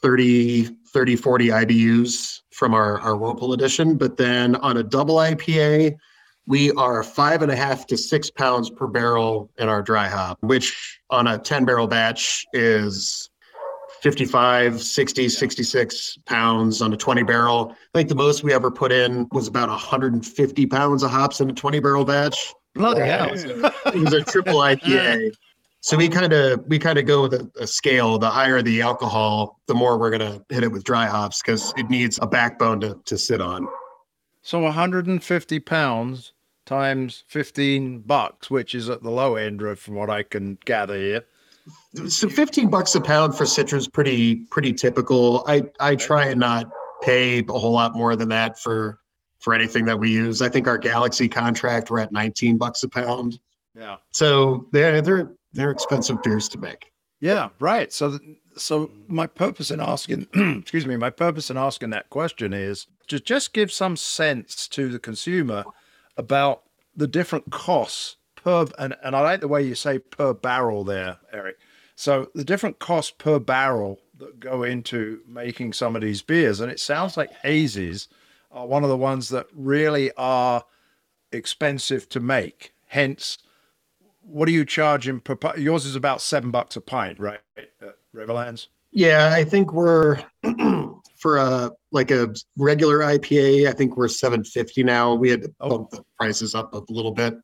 [0.00, 3.96] 30, 30, 40 IBUs from our, our whirlpool edition.
[3.96, 5.96] But then on a double IPA,
[6.46, 10.38] we are five and a half to six pounds per barrel in our dry hop,
[10.42, 13.30] which on a 10 barrel batch is
[14.02, 17.70] 55, 60, 66 pounds on a 20 barrel.
[17.72, 21.48] I think the most we ever put in was about 150 pounds of hops in
[21.48, 22.52] a 20 barrel batch.
[22.74, 23.30] Bloody hell!
[23.32, 25.32] It was a triple IPA.
[25.80, 28.18] So we kind of we kind of go with a, a scale.
[28.18, 31.88] The higher the alcohol, the more we're gonna hit it with dry hops because it
[31.88, 33.66] needs a backbone to, to sit on.
[34.42, 36.33] So 150 pounds
[36.66, 40.96] times 15 bucks, which is at the low end, of- from what I can gather
[40.96, 41.24] here.
[42.08, 45.44] So 15 bucks a pound for Citra is pretty pretty typical.
[45.46, 46.70] I I try and not
[47.02, 48.98] pay a whole lot more than that for
[49.38, 50.42] for anything that we use.
[50.42, 53.38] I think our Galaxy contract we're at 19 bucks a pound.
[53.74, 53.96] Yeah.
[54.10, 56.90] So they're they're they're expensive beers to make.
[57.20, 57.90] Yeah, right.
[57.92, 60.26] So, th- so my purpose in asking,
[60.60, 64.90] excuse me, my purpose in asking that question is to just give some sense to
[64.90, 65.64] the consumer
[66.16, 66.62] about
[66.96, 71.18] the different costs per, and, and I like the way you say per barrel there,
[71.32, 71.56] Eric.
[71.96, 76.70] So the different costs per barrel that go into making some of these beers, and
[76.70, 78.08] it sounds like hazes
[78.50, 80.64] are one of the ones that really are
[81.32, 82.72] expensive to make.
[82.86, 83.38] Hence,
[84.20, 88.68] what are you charging per yours is about seven bucks a pint right at riverlands
[88.94, 90.22] Yeah, I think we're
[91.18, 93.68] for a like a regular IPA.
[93.68, 95.14] I think we're 750 now.
[95.14, 95.68] We had to Oh.
[95.70, 97.34] bump the prices up a little bit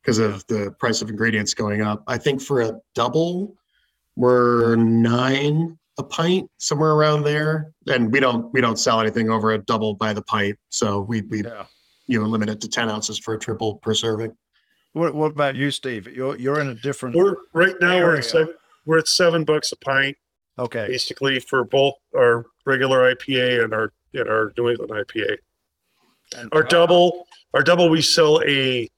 [0.00, 2.02] because of the price of ingredients going up.
[2.06, 3.56] I think for a double,
[4.16, 7.72] we're nine a pint, somewhere around there.
[7.86, 11.22] And we don't we don't sell anything over a double by the pint, so we
[11.22, 11.64] we yeah
[12.08, 14.36] you know limit it to 10 ounces for a triple per serving.
[14.92, 18.24] what, what about you steve you're you're in a different We're right now we're at
[18.24, 20.16] seven, we're at seven bucks a pint
[20.58, 25.36] okay basically for both our regular IPA and our and our New England IPA.
[26.36, 28.88] And- Our double our double we sell a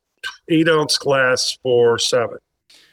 [0.49, 2.39] eight ounce glass for seven.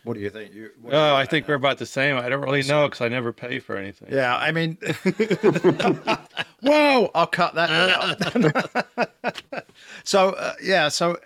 [0.04, 2.18] what do you think you what you Oh, I think think we're about the same.
[2.18, 4.10] I don't really know because I never pay for anything.
[4.12, 4.78] yeah i mean
[6.62, 9.66] whoa i'll cut that out.
[10.04, 11.18] so uh, yeah so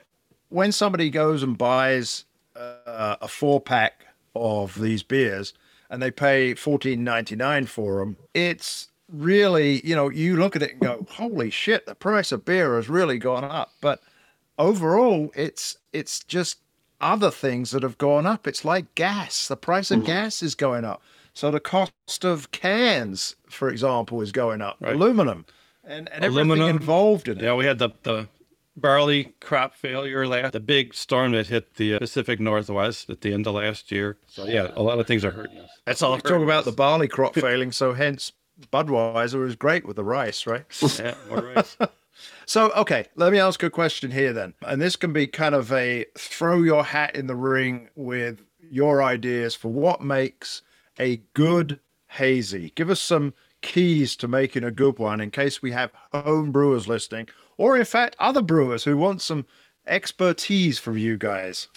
[0.50, 5.54] when somebody goes and buys uh, a four pack of these beers
[5.90, 10.64] and they pay fourteen ninety nine for them, it's really you know you look at
[10.64, 13.72] it and go, holy shit, the price of beer has really gone up.
[13.82, 14.02] But
[14.58, 16.60] overall, it's it's just
[17.02, 18.48] other things that have gone up.
[18.48, 19.48] It's like gas.
[19.48, 20.08] The price of mm-hmm.
[20.08, 21.02] gas is going up.
[21.34, 24.78] So the cost of cans, for example, is going up.
[24.80, 24.96] Right.
[24.96, 25.46] Aluminum
[25.84, 26.78] and, and everything Aluminum.
[26.78, 27.44] involved in it.
[27.44, 28.28] Yeah, we had the, the
[28.76, 33.34] barley crop failure last, the big storm that hit the uh, Pacific Northwest at the
[33.34, 34.18] end of last year.
[34.28, 35.70] So yeah, a lot of things are hurting us.
[35.86, 36.14] That's all.
[36.14, 37.72] I'll talk about the barley crop failing.
[37.72, 38.34] So hence
[38.72, 40.66] Budweiser is great with the rice, right?
[41.00, 41.78] Yeah, more rice.
[42.46, 44.54] So, okay, let me ask a question here then.
[44.66, 49.04] And this can be kind of a throw your hat in the ring with your
[49.04, 50.62] ideas for what makes
[51.00, 52.72] a good hazy.
[52.76, 56.88] Give us some keys to making a good one in case we have home brewers
[56.88, 59.46] listening, or in fact, other brewers who want some
[59.88, 61.68] expertise from you guys.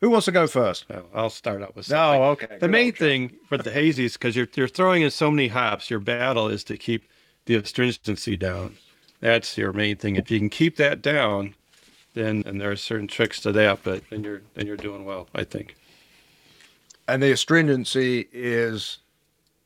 [0.00, 0.86] Who wants to go first?
[0.88, 2.22] So I'll start out with No, something.
[2.22, 2.46] okay.
[2.54, 5.48] The good main old thing for the hazies, because you're you're throwing in so many
[5.48, 7.04] hops, your battle is to keep
[7.44, 8.76] the astringency down.
[9.20, 10.16] That's your main thing.
[10.16, 11.54] If you can keep that down,
[12.14, 15.28] then and there are certain tricks to that, but then you're then you're doing well,
[15.34, 15.76] I think.
[17.06, 18.98] And the astringency is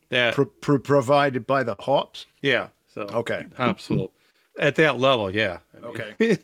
[0.09, 2.25] Yeah, pro- pro- provided by the hops.
[2.41, 2.67] yeah.
[2.93, 3.45] So Okay.
[3.57, 4.11] hops will
[4.59, 5.59] at that level, yeah.
[5.75, 6.37] I mean, Okay.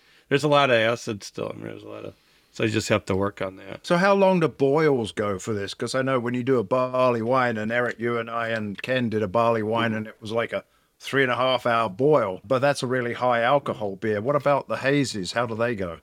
[0.28, 1.50] there's a lot of acid still.
[1.52, 2.14] I mean, there's a lot of
[2.58, 3.86] so you just have to work on that.
[3.86, 5.74] So how long do boils go for this?
[5.74, 8.80] Because I know when you do a barley wine, and Eric, you and I and
[8.82, 10.64] Ken did a barley wine, and it was like a
[10.98, 12.40] three and a half hour boil.
[12.44, 14.20] But that's a really high alcohol beer.
[14.20, 15.30] What about the hazes?
[15.30, 15.98] How do they go?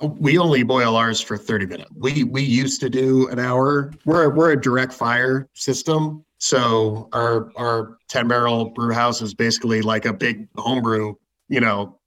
[0.00, 1.90] We only boil ours for 30 minutes.
[1.94, 3.92] We we used to do an hour.
[4.06, 6.24] We're we're a direct fire system.
[6.42, 11.14] So our our 10 barrel brew house is basically like a big homebrew,
[11.48, 12.00] you know,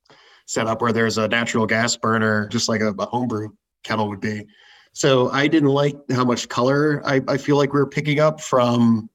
[0.45, 3.51] setup where there's a natural gas burner, just like a, a homebrew
[3.85, 4.45] kettle would be.
[4.91, 8.41] So I didn't like how much color I, I feel like we are picking up
[8.41, 9.09] from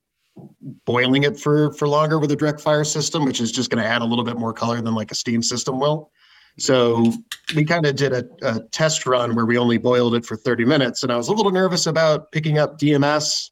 [0.86, 3.88] boiling it for for longer with a direct fire system, which is just going to
[3.88, 6.10] add a little bit more color than like a steam system will.
[6.58, 7.12] So
[7.54, 10.64] we kind of did a, a test run where we only boiled it for 30
[10.64, 13.50] minutes, and I was a little nervous about picking up DMS,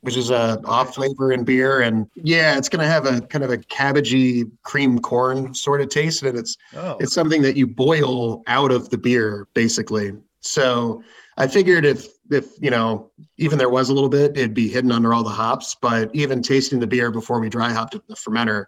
[0.00, 3.44] which is a off flavor in beer, and yeah, it's going to have a kind
[3.44, 7.66] of a cabbagey cream corn sort of taste, and it's Oh, it's something that you
[7.66, 10.12] boil out of the beer basically.
[10.40, 11.02] So
[11.36, 14.92] I figured if if you know even there was a little bit, it'd be hidden
[14.92, 15.76] under all the hops.
[15.80, 18.66] But even tasting the beer before we dry hopped it in the fermenter,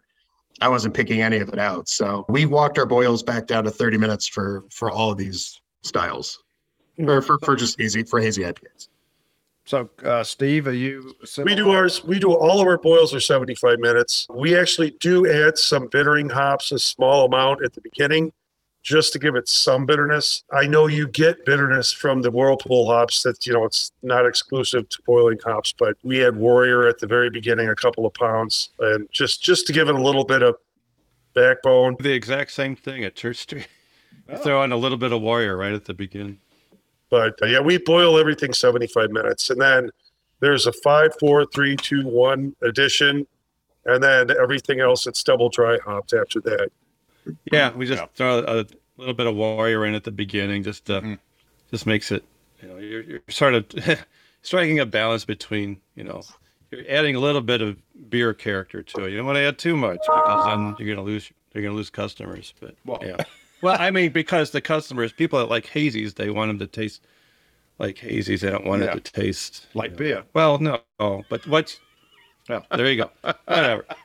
[0.61, 1.89] I wasn't picking any of it out.
[1.89, 5.61] So we walked our boils back down to 30 minutes for for all of these
[5.83, 6.43] styles,
[6.97, 7.09] hmm.
[7.09, 8.89] or for for just easy for hazy IPAs.
[9.69, 11.15] So uh, Steve, are you?
[11.45, 12.03] We do ours.
[12.03, 14.27] We do all of our boils are seventy five minutes.
[14.31, 18.33] We actually do add some bittering hops, a small amount at the beginning,
[18.83, 20.43] just to give it some bitterness.
[20.51, 23.23] I know you get bitterness from the whirlpool hops.
[23.25, 27.07] That you know it's not exclusive to boiling hops, but we had Warrior at the
[27.07, 30.43] very beginning, a couple of pounds, and just just to give it a little bit
[30.43, 30.57] of
[31.35, 31.97] backbone.
[32.01, 33.69] The exact same thing at Church Street.
[34.31, 36.39] You throw in a little bit of warrior right at the beginning.
[37.11, 39.51] But uh, yeah, we boil everything 75 minutes.
[39.51, 39.91] And then
[40.41, 43.27] there's a five, four, three, two, one addition.
[43.87, 46.71] And then everything else, it's double dry hopped after that.
[47.51, 48.67] Yeah, we just throw a
[48.99, 51.15] little bit of warrior in at the beginning, just to, Mm-hmm.
[51.71, 52.25] just makes it.
[52.63, 53.67] You know, you're, you're sort of
[54.43, 56.23] striking a balance between you know,
[56.71, 57.77] you're adding a little bit of
[58.11, 59.11] beer character to it.
[59.11, 61.89] You don't want to add too much because then you're gonna lose you're gonna lose
[61.91, 62.53] customers.
[62.61, 63.17] But Well- yeah,
[63.63, 67.03] well, I mean, because the customers, people that like hazies, they want them to taste
[67.79, 68.41] like hazies.
[68.41, 68.95] They don't want Yeah.
[68.97, 69.99] it to taste Like you know.
[69.99, 70.25] beer.
[70.35, 71.79] Well, no, oh, but what's
[72.49, 72.61] Yeah.
[72.71, 73.11] there you go.
[73.47, 73.85] Whatever.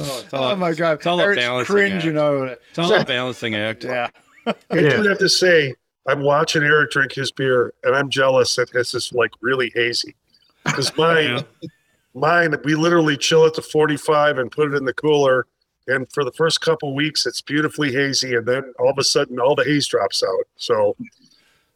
[0.00, 2.16] Oh, all- Oh my god, It's all a Eric's balancing cringing act.
[2.18, 2.62] over it.
[2.70, 3.82] It's all a balancing act.
[3.82, 4.08] Yeah.
[4.46, 5.74] I do have to say,
[6.06, 10.14] I'm watching Eric drink his beer, and I'm jealous that this is like really hazy.
[10.64, 11.44] Because mine,
[12.14, 15.46] mine, we literally chill it to 45 and put it in the cooler.
[15.88, 19.40] And for the first couple weeks, it's beautifully hazy, and then all of a sudden,
[19.40, 20.44] all the haze drops out.
[20.56, 20.94] So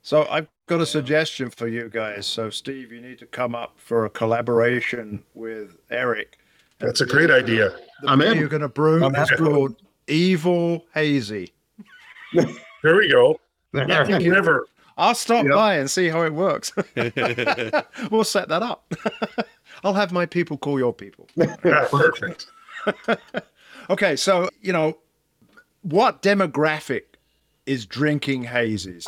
[0.03, 2.27] So I've got a suggestion for you guys.
[2.27, 6.39] So Steve, you need to come up for a collaboration with Eric.
[6.79, 7.71] that's a great idea.
[8.03, 8.37] The I'm in.
[8.39, 9.37] You're going to brew I'm is in.
[9.39, 9.77] called
[10.09, 11.53] Evil Hazy.
[12.83, 13.39] There we go.
[13.73, 14.67] River.
[14.99, 15.55] I'll stop Yep.
[15.55, 16.73] by and see how it works.
[18.11, 18.93] we'll set that up.
[19.85, 21.29] I'll have my people call your people.
[21.37, 22.47] Yeah, perfect.
[23.93, 24.97] Okay, so you know,
[25.83, 27.03] what demographic
[27.67, 29.05] is drinking hazies?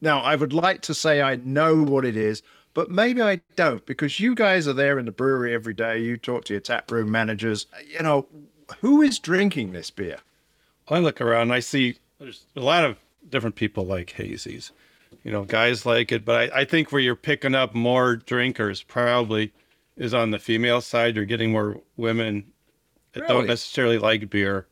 [0.00, 2.42] Now, I would like to say I know what it is,
[2.74, 6.00] but maybe I don't because you guys are there in the brewery every day.
[6.00, 7.66] You talk to your tap room managers.
[7.88, 8.26] You know,
[8.80, 10.18] who is drinking this beer?
[10.88, 12.96] I look around and I see there's a lot of
[13.30, 14.72] different people like hazies.
[15.22, 18.82] You know, guys like it, but I, I think where you're picking up more drinkers
[18.82, 19.52] probably
[19.96, 21.14] is on the female side.
[21.14, 22.52] You're getting more women
[23.12, 24.66] that don't necessarily like beer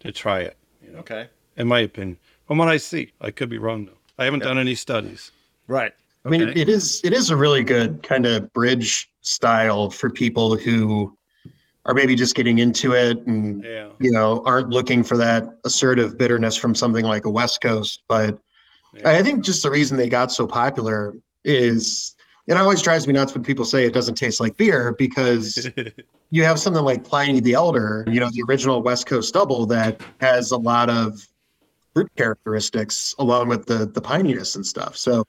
[0.00, 0.56] to try it.
[0.82, 3.98] You know, Okay, in my opinion, from what I see, I could be wrong though.
[4.18, 5.32] I haven't done any studies.
[5.66, 5.92] right.
[6.24, 10.54] I mean, it is it is a really good kind of bridge style for people
[10.54, 11.16] who
[11.86, 13.88] are maybe just getting into it and Yeah.
[13.98, 18.02] you know aren't looking for that assertive bitterness from something like a West Coast.
[18.06, 18.38] But
[18.92, 19.08] Yeah.
[19.10, 22.14] I think just the reason they got so popular is
[22.46, 25.68] it always drives me nuts when people say it doesn't taste like beer because
[26.30, 30.00] you have something like Pliny the Elder, you know, the original West Coast double that
[30.20, 31.26] has a lot of
[31.94, 34.96] fruit characteristics along with the the pininess and stuff.
[34.96, 35.24] So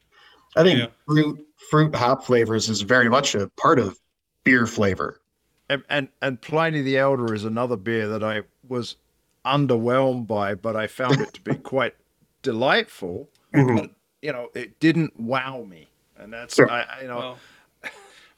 [0.55, 0.87] I think Yeah.
[1.05, 3.97] fruit fruit hop flavors is very much a part of
[4.43, 5.21] beer flavor.
[5.69, 8.95] And, and and Pliny the Elder is another beer that I was
[9.45, 11.95] underwhelmed by, but I found it to be quite
[12.41, 13.29] delightful.
[13.53, 13.75] Mm-hmm.
[13.75, 15.89] But you know, it didn't wow me,
[16.21, 16.69] and that's Sure.
[16.69, 17.37] I, I you know Well,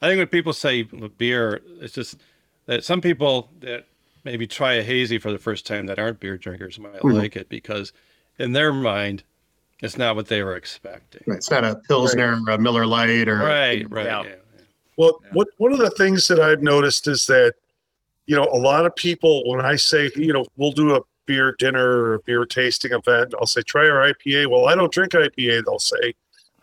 [0.02, 2.16] I think when people say beer, it's just
[2.66, 3.86] that some people that
[4.24, 7.14] maybe try a hazy for the first time that aren't beer drinkers might Mhm.
[7.14, 7.92] like it because
[8.38, 9.22] in their mind,
[9.80, 11.22] it's not what they were expecting.
[11.26, 11.36] Right.
[11.36, 14.06] It's not a Pilsner or a Miller Lite or Right, right.
[14.06, 14.22] Yeah.
[14.22, 14.28] Yeah.
[14.28, 14.34] yeah.
[14.96, 17.54] Well, what one of the things that I've noticed is that,
[18.26, 21.54] you know, a lot of people when I say, you know, we'll do a beer
[21.58, 24.50] dinner or a beer tasting event, I'll say try our IPA.
[24.50, 25.64] Well, I don't drink IPA.
[25.64, 26.14] They'll say,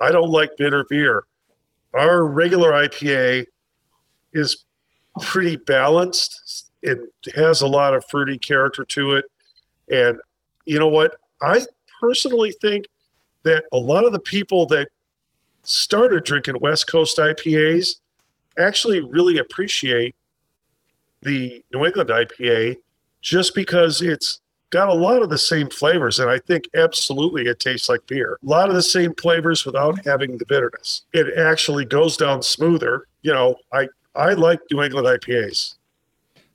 [0.02, 1.26] I don't like bitter beer.
[1.94, 3.46] Our regular IPA
[4.34, 4.66] is
[5.22, 6.72] pretty balanced.
[6.82, 7.00] It
[7.36, 9.26] has a lot of fruity character to it,
[9.92, 10.20] and
[10.66, 11.16] you know what?
[11.42, 11.66] I
[12.00, 12.88] personally think
[13.44, 14.90] that a lot of the people that
[15.64, 17.98] started drinking West Coast IPAs
[18.58, 20.16] actually really appreciate
[21.22, 22.78] the New England IPA
[23.22, 24.41] just because it's
[24.72, 26.18] got a lot of the same flavors.
[26.20, 28.38] And I think absolutely it tastes like beer.
[28.44, 31.04] A lot of the same flavors without having the bitterness.
[31.14, 33.06] It actually goes down smoother.
[33.22, 35.76] You know, I, I like New England IPAs.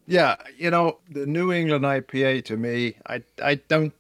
[0.09, 3.93] Yeah, you know, the New England IPA to me, I I don't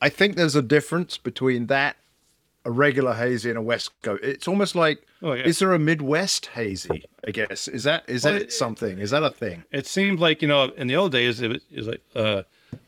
[0.00, 1.96] I think there's a difference between that
[2.64, 4.24] a regular hazy and a West Coast.
[4.24, 5.44] It's almost like Oh, yeah.
[5.44, 7.04] is there a Midwest hazy?
[7.26, 8.98] I guess is that is Well, that it- something?
[8.98, 9.64] Is that a thing?
[9.72, 12.42] It seemed like you know in the old days it was, it was like uh,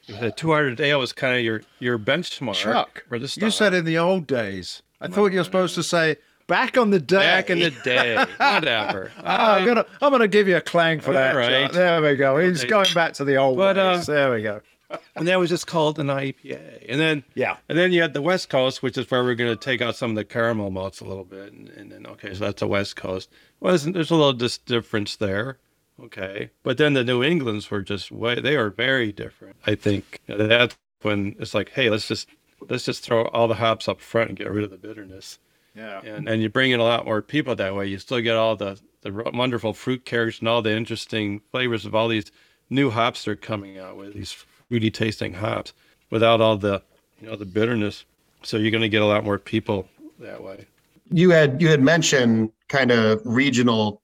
[0.06, 3.74] the Two Hearted Ale was kind of your your benchmark Chuck, for the you said
[3.74, 4.82] in the old days.
[5.00, 6.16] I thought you were supposed to say
[6.48, 7.18] back on the day.
[7.18, 8.16] back in the day.
[8.38, 9.12] Whatever.
[9.18, 11.34] Oh, I'm gonna I'm gonna give you a clang for that.
[11.34, 11.64] Right.
[11.66, 11.72] Chuck.
[11.72, 12.38] There we go.
[12.38, 14.08] He's going back to the old But, ways.
[14.08, 14.60] uh, there we go.
[15.16, 16.86] and that was just called an IPA.
[16.88, 17.58] And then Yeah.
[17.68, 19.96] and then you had the West Coast, which is where we're going to take out
[19.96, 22.66] some of the caramel malts a little bit, and, and then okay, so that's the
[22.66, 23.28] West Coast.
[23.60, 25.58] Well, there's, there's a little dis- difference there,
[26.04, 29.56] okay, but then the New Englands were just way they are very different.
[29.66, 32.28] I think You that's when it's like, hey, let's just
[32.68, 35.38] let's just throw all the hops up front and get rid of the bitterness,
[35.74, 36.00] Yeah.
[36.02, 37.86] and and you bring in a lot more people that way.
[37.86, 41.94] You still get all the the wonderful fruit characters and all the interesting flavors of
[41.94, 42.30] all these
[42.70, 44.32] new hops they're coming out with these
[44.68, 45.72] fruity tasting hops
[46.10, 46.82] without all the
[47.20, 48.04] you know the bitterness
[48.42, 49.88] so you're going to get a lot more people
[50.18, 50.66] that way
[51.10, 54.02] you had you had mentioned kind of regional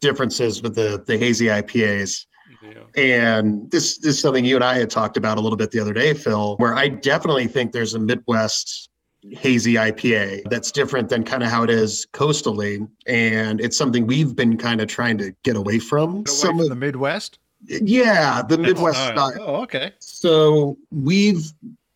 [0.00, 2.26] differences with the the hazy IPAs.
[2.62, 2.82] Yeah.
[2.96, 5.78] And this, this is something you and I had talked about a little bit the
[5.78, 8.90] other day, Phil, where I definitely think there's a Midwest
[9.30, 12.84] hazy IPA that's different than kind of how it is coastally.
[13.06, 16.10] And it's something we've been kind of trying to get away from.
[16.16, 17.38] Away Some from of the Midwest.
[17.66, 19.32] yeah, the Midwest Oh, style.
[19.40, 19.92] Oh, okay.
[20.00, 21.52] So we've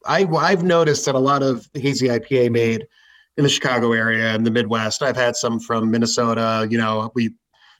[0.06, 2.86] I I've noticed that a lot of hazy IPA made
[3.36, 5.02] in the Chicago area and the Midwest.
[5.02, 6.66] I've had some from Minnesota.
[6.70, 7.30] You know, we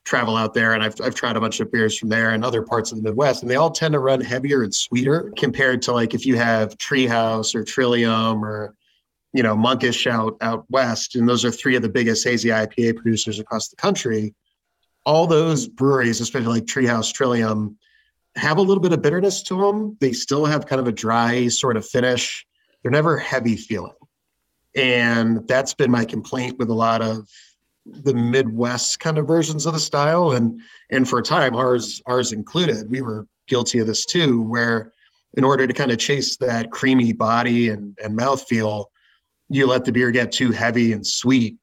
[0.05, 2.63] travel out there, and I've I've tried a bunch of beers from there and other
[2.63, 5.93] parts of the Midwest, and they all tend to run heavier and sweeter compared to
[5.93, 8.75] like if you have Treehouse or Trillium or
[9.33, 12.97] you know Monkish out out west, and those are three of the biggest hazy IPA
[12.97, 14.35] producers across the country.
[15.07, 17.79] All those breweries, especially like Treehouse, Trillium,
[18.37, 19.97] have a little bit of bitterness to them.
[20.01, 22.47] They still have kind of a dry sort of finish.
[22.83, 23.93] They're never heavy feeling.
[24.77, 27.29] And that's been my complaint with a lot of
[27.87, 30.33] the Midwest kind of versions of the style.
[30.33, 30.61] And
[30.91, 34.93] and for a time, ours ours included, we were guilty of this too, where
[35.35, 38.87] in order to kind of chase that creamy body and, and mouthfeel,
[39.49, 41.57] you let the beer get too heavy and sweet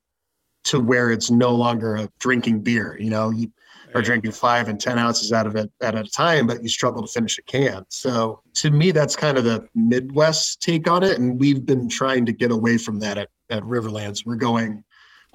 [0.66, 2.98] to where it's no longer a drinking beer.
[3.00, 3.52] You know, you
[3.96, 7.02] are drinking five and 10 ounces out of it at a time, but you struggle
[7.02, 7.86] to finish a can.
[7.90, 11.18] So to me, that's kind of the Midwest take on it.
[11.18, 14.26] And we've been trying to get away from that at, at Riverlands.
[14.26, 14.84] We're going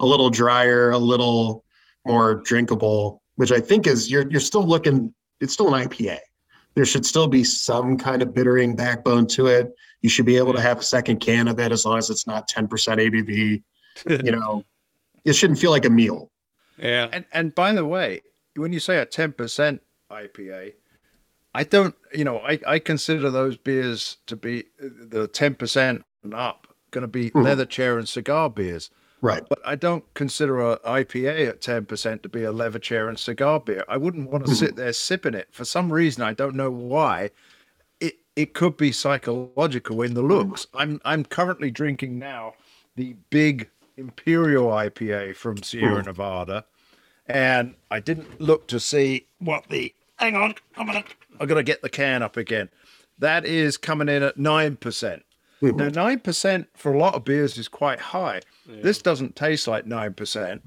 [0.03, 1.63] a little drier, a little
[2.05, 6.19] more drinkable, which I think is you're you're still looking, it's still an IPA.
[6.75, 9.71] There should still be some kind of bittering backbone to it.
[10.01, 12.27] You should be able to have a second can of it as long as it's
[12.27, 13.63] not 10% ABV.
[14.25, 14.65] You know,
[15.23, 16.31] it shouldn't feel like a meal.
[16.77, 17.07] Yeah.
[17.13, 18.21] And and by the way,
[18.55, 19.81] when you say a ten percent
[20.11, 20.73] IPA,
[21.53, 21.93] I don't.
[22.11, 27.03] You know, I I consider those beers to be the ten percent and up going
[27.03, 27.43] to be Mhm.
[27.43, 28.89] leather chair and cigar beers.
[29.23, 29.41] Right.
[29.47, 33.17] But I don't consider a IPA at ten percent to be a leather chair and
[33.17, 33.85] cigar beer.
[33.87, 34.57] I wouldn't want to hmm.
[34.57, 36.21] sit there sipping it for some reason.
[36.21, 37.29] I don't know why.
[38.01, 40.27] It it could be psychological in the hmm.
[40.27, 40.67] looks.
[40.73, 42.55] I'm I'm currently drinking now
[42.97, 46.07] the big Imperial IPA from Sierra hmm.
[46.07, 46.65] Nevada,
[47.25, 49.93] and I didn't look to see what the.
[50.17, 51.05] Hang on, I'm gonna.
[51.39, 52.67] I'm gonna get the can up again.
[53.19, 55.23] That is coming in at nine percent.
[55.71, 58.41] Now, nine percent for a lot of beers is quite high.
[58.67, 60.61] This doesn't taste like nine percent.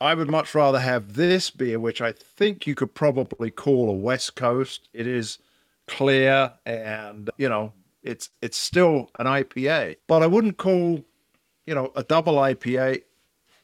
[0.00, 3.92] I would much rather have this beer, which I think you could probably call a
[3.92, 4.88] West Coast.
[4.92, 5.38] It is
[5.86, 7.72] clear and you know
[8.02, 11.04] it's it's still an IPA, but I wouldn't call
[11.66, 13.02] you know a double IPA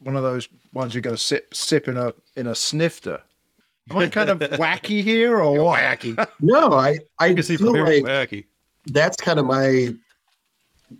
[0.03, 3.21] one of those ones you're going to sip sip in a in a snifter.
[3.89, 5.79] Am I kind of wacky here or what?
[5.79, 6.27] Wacky.
[6.39, 8.45] No, I I You can see feel like wacky.
[8.87, 9.93] that's kind of my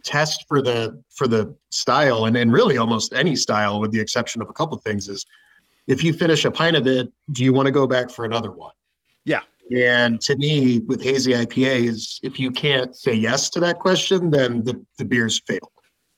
[0.03, 4.41] test for the for the style and, and really almost any style with the exception
[4.41, 5.25] of a couple of things is
[5.87, 8.51] if you finish a pint of it do you want to go back for another
[8.51, 8.73] one
[9.25, 9.41] Yeah.
[9.75, 14.63] and to me with hazy ipas if you can't say yes to that question then
[14.63, 15.71] the, the beer's failed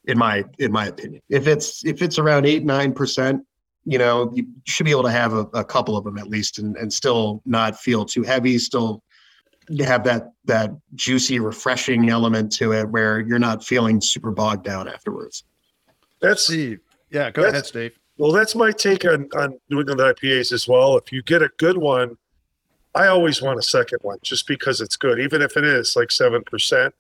[0.06, 3.42] in my in my opinion if it's if it's around eight nine percent
[3.86, 6.60] you know you should be able to have a, a couple of them at least
[6.60, 9.04] and, and still not feel too heavy still
[9.80, 14.88] have that that juicy refreshing element to it where you're not feeling super bogged down
[14.88, 15.44] afterwards
[16.22, 16.80] That's Steve.
[17.10, 17.98] Yeah, go ahead, Steve.
[18.18, 20.98] well, that's my take on on New England IPAs as well.
[20.98, 22.18] If you get a good one,
[22.96, 26.12] I always want a second one just because it's good, even if it is like
[26.12, 26.94] seven percent.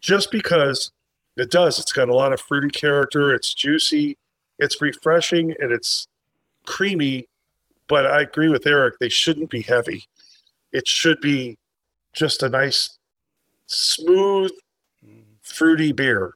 [0.00, 0.90] Just because
[1.36, 3.32] it does, it's got a lot of fruity character.
[3.34, 4.18] It's juicy,
[4.58, 6.08] it's refreshing, and it's
[6.66, 7.28] creamy.
[7.88, 10.04] But I agree with Eric; they shouldn't be heavy.
[10.72, 11.58] It should be
[12.12, 12.98] just a nice,
[13.66, 14.50] smooth,
[15.42, 16.34] fruity beer.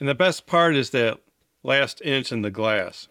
[0.00, 1.20] And the best part is that
[1.62, 3.08] last inch in the glass.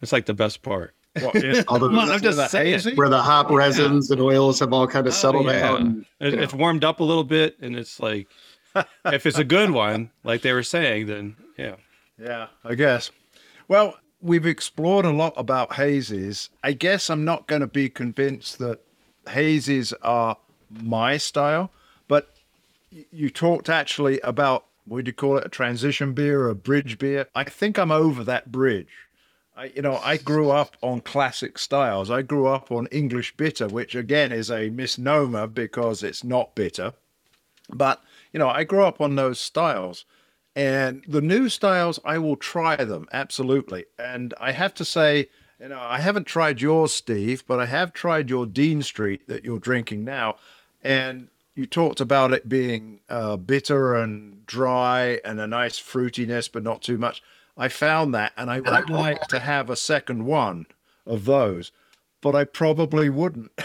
[0.00, 0.94] It's like the best part.
[1.20, 2.96] What, is- Although Come on, I'm just that saying.
[2.96, 5.68] where the hop resins and oils have all kind of Oh, settled yeah.
[5.68, 8.28] out and, It, It's warmed up a little bit, and it's like,
[9.06, 11.74] if it's a good one, like they were saying, then yeah.
[12.22, 13.10] Yeah, I guess.
[13.66, 16.48] Well, we've explored a lot about hazes.
[16.62, 18.80] I guess I'm not going to be convinced that
[19.30, 20.36] hazes are
[20.70, 21.70] my style,
[22.08, 22.34] but
[22.90, 27.28] you talked actually about would you call it a transition beer or a bridge beer?
[27.34, 28.88] I think I'm over that bridge.
[29.56, 32.10] I, you know, I grew up on classic styles.
[32.10, 36.94] I grew up on English bitter, which again is a misnomer because it's not bitter.
[37.68, 38.02] But,
[38.32, 40.04] you know, I grew up on those styles.
[40.56, 43.84] And the new styles, I will try them absolutely.
[43.98, 45.28] And I have to say,
[45.60, 49.44] you know, I haven't tried yours, Steve, but I have tried your Dean Street that
[49.44, 50.36] you're drinking now.
[50.82, 56.62] And you talked about it being uh, bitter and dry and a nice fruitiness, but
[56.62, 57.22] not too much.
[57.58, 60.66] I found that, and I would like to have a second one
[61.06, 61.72] of those,
[62.22, 63.50] but I probably wouldn't.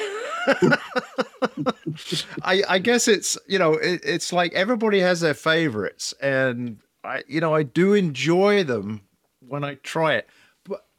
[2.44, 7.24] I, I guess it's you know it, it's like everybody has their favorites, and I
[7.28, 9.02] you know I do enjoy them
[9.48, 10.28] when I try it.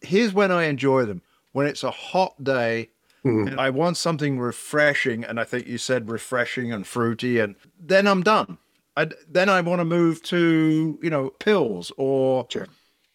[0.01, 1.23] But here's when I enjoy them:
[1.53, 2.91] when it's a hot day,
[3.25, 8.07] and I want something refreshing, and I think you said refreshing and fruity, and then
[8.07, 8.59] I'm done.
[8.97, 12.67] I then I want to move to you know pills or Sure.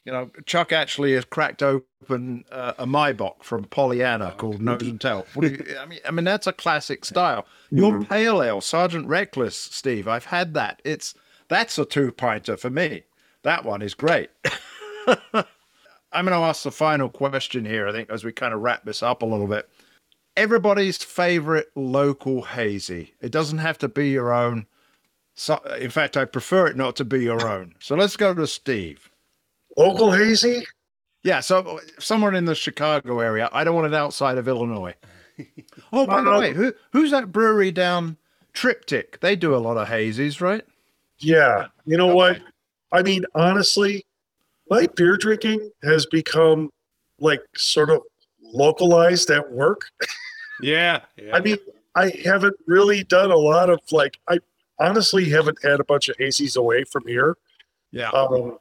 [0.06, 5.00] you know, Chuck actually has cracked open uh, a Maibock from Pollyanna called Nose and
[5.00, 5.26] Tail.
[5.40, 7.46] You, I mean, I mean that's a classic style.
[7.70, 10.08] Your pale ale, Sergeant Reckless, Steve.
[10.08, 10.82] I've had that.
[10.84, 11.14] It's
[11.48, 13.04] that's a two pinter for me.
[13.44, 14.30] That one is great.
[16.14, 17.88] I'm going to ask the final question here.
[17.88, 19.70] I think as we kind of wrap this up a little bit.
[20.38, 23.14] Everybody's favorite local hazy.
[23.22, 24.66] It doesn't have to be your own.
[25.36, 27.76] So, in fact, I prefer it not to be your own.
[27.80, 29.10] So let's go to Steve.
[29.78, 30.66] Local hazy?
[31.24, 33.50] Yeah, so somewhere in the Chicago area.
[33.52, 34.96] I don't want it outside of Illinois.
[35.94, 38.18] oh, by the way, who who's that brewery down
[38.54, 39.20] Triptych?
[39.20, 40.64] They do a lot of hazies, right?
[41.20, 41.68] Yeah.
[41.86, 42.42] You know what?
[42.92, 44.06] I mean, honestly,
[44.72, 46.72] my beer drinking has become
[47.20, 48.02] like sort of
[48.42, 49.82] localized at work.
[50.64, 51.02] Yeah.
[51.18, 51.36] yeah.
[51.36, 51.58] I mean,
[51.96, 54.38] I haven't really done a lot of like, I
[54.80, 57.36] honestly haven't had a bunch of hazies away from here.
[57.92, 58.10] Yeah.
[58.12, 58.60] Um,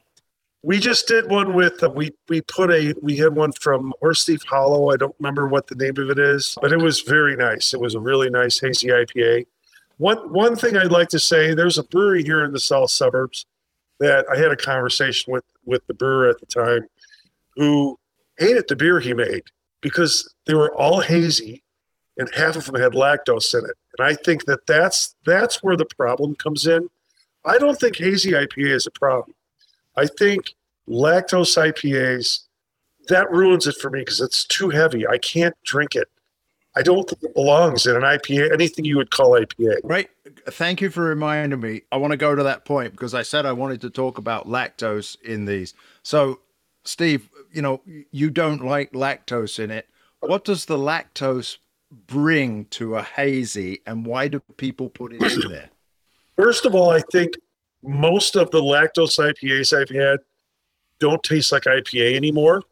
[0.63, 4.25] we just did one with uh, we we put a we had one from Horse
[4.25, 4.91] Thief Hollow.
[4.91, 7.73] I don't remember what the name of it is, but it was very nice.
[7.73, 9.45] It was a really nice hazy IPA.
[9.97, 13.45] One one thing I'd like to say: there's a brewery here in the south suburbs
[14.01, 16.87] that I had a conversation with with the brewer at the time,
[17.55, 17.97] who
[18.37, 19.43] hated the beer he made
[19.79, 21.63] because they were all hazy,
[22.17, 23.77] and half of them had lactose in it.
[23.97, 26.89] And I think that that's that's where the problem comes in.
[27.45, 29.35] I don't think hazy IPA is a problem.
[29.95, 30.55] I think
[30.87, 32.41] lactose IPAs
[33.07, 35.07] that ruins it for me because it's too heavy.
[35.07, 36.09] I can't drink it.
[36.75, 39.77] I don't think it belongs in an IPA, anything you would call IPA.
[39.83, 40.09] Right.
[40.47, 41.81] Thank you for reminding me.
[41.91, 44.47] I want to go to that point because I said I wanted to talk about
[44.47, 45.73] lactose in these.
[46.03, 46.39] So,
[46.83, 49.89] Steve, you know, you don't like lactose in it.
[50.21, 51.57] What does the lactose
[52.07, 55.69] bring to a hazy and why do people put it in there?
[56.37, 57.33] First of all, I think
[57.83, 60.19] most of the lactose IPAs I've had
[60.99, 62.63] don't taste like IPA anymore.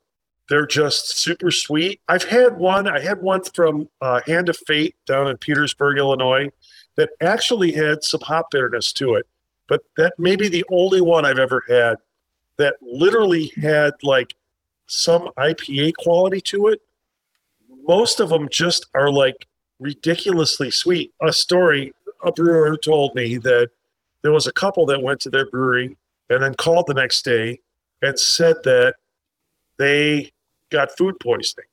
[0.49, 2.01] They're just super sweet.
[2.07, 2.87] I've had one.
[2.87, 6.49] I had one from uh, Hand of Fate down in Petersburg, Illinois,
[6.97, 9.27] that actually had some hop bitterness to it.
[9.67, 11.97] But that may be the only one I've ever had
[12.57, 14.33] that literally had like
[14.87, 16.81] some IPA quality to it.
[17.87, 19.47] Most of them just are like
[19.79, 21.13] ridiculously sweet.
[21.21, 21.93] A story
[22.23, 23.69] a brewer told me that
[24.23, 25.95] there was a couple that went to their brewery
[26.29, 27.59] and then called the next day
[28.01, 28.95] and said that
[29.77, 30.31] they
[30.69, 31.67] got food poisoning.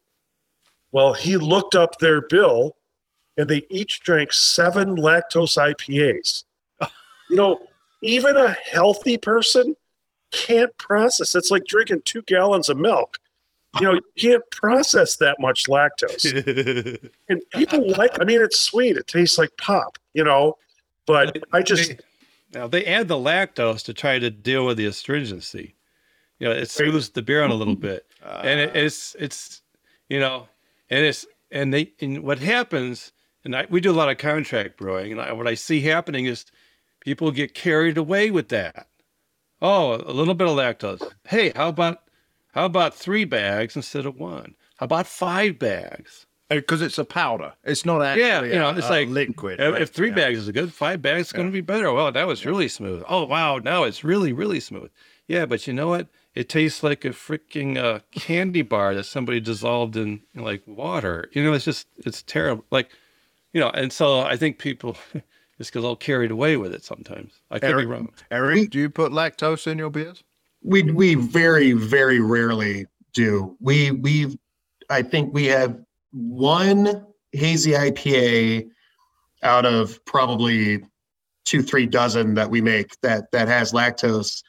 [0.92, 2.76] Well, he looked up their bill
[3.36, 6.44] and they each drank seven lactose IPAs.
[7.30, 7.60] you know,
[8.02, 9.76] even a healthy person
[10.32, 11.34] can't process.
[11.34, 13.18] It's like drinking two gallons of milk.
[13.80, 17.10] You know, you can't process that much lactose.
[17.28, 18.96] And people like, I mean, it's sweet.
[18.96, 20.56] It tastes like pop, you know,
[21.06, 21.98] but I just, They-
[22.54, 25.74] now they add the lactose to try to deal with the astringency.
[26.38, 29.62] You know, it smooths the beer on a little bit, and it, it's it's
[30.08, 30.48] you know,
[30.90, 33.12] and it's and they and what happens,
[33.44, 36.26] and I, we do a lot of contract brewing, and I, what I see happening
[36.26, 36.44] is
[37.00, 38.88] people get carried away with that.
[39.62, 41.02] Oh, a little bit of lactose.
[41.28, 42.02] Hey, how about
[42.52, 44.54] how about three bags instead of one?
[44.76, 46.26] How about five bags?
[46.50, 47.54] Uh, because it's a powder.
[47.64, 49.58] It's not actually Yeah, you know, it's a like liquid.
[49.58, 49.82] If, right?
[49.82, 50.14] if three Yeah.
[50.14, 51.92] bags is a good, five bags is going to be better.
[51.92, 53.02] Well, that was really smooth.
[53.08, 54.90] Oh wow, now it's really really smooth.
[55.26, 56.08] Yeah, but you know what?
[56.36, 61.30] It tastes like a freaking uh, candy bar that somebody dissolved in, in like water.
[61.32, 62.64] You know, it's just it's terrible.
[62.70, 62.90] Like,
[63.54, 64.98] you know, and so I think people
[65.58, 67.40] just get all carried away with it sometimes.
[67.50, 68.12] I could be Eric, wrong.
[68.30, 70.22] Eric, do you put lactose in your beers?
[70.62, 73.56] We we very very rarely do.
[73.60, 74.38] We we
[74.90, 75.80] I think we have
[76.12, 78.68] one hazy IPA
[79.42, 80.82] out of probably
[81.46, 84.42] two three dozen that we make that that has lactose,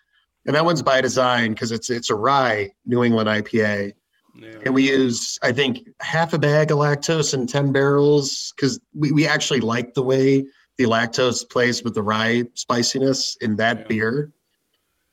[0.48, 3.94] and that one's by design because it's it's a rye New England IPA,
[4.36, 4.50] Yeah.
[4.66, 9.12] and we use I think half a bag of lactose in ten barrels because we
[9.12, 10.46] we actually like the way
[10.78, 13.88] the lactose plays with the rye spiciness in that Yeah.
[13.88, 14.32] beer.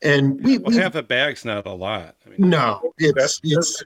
[0.03, 2.17] And we, Well, we half a bag's not a lot.
[2.27, 3.83] I mean, no, it's That's- it's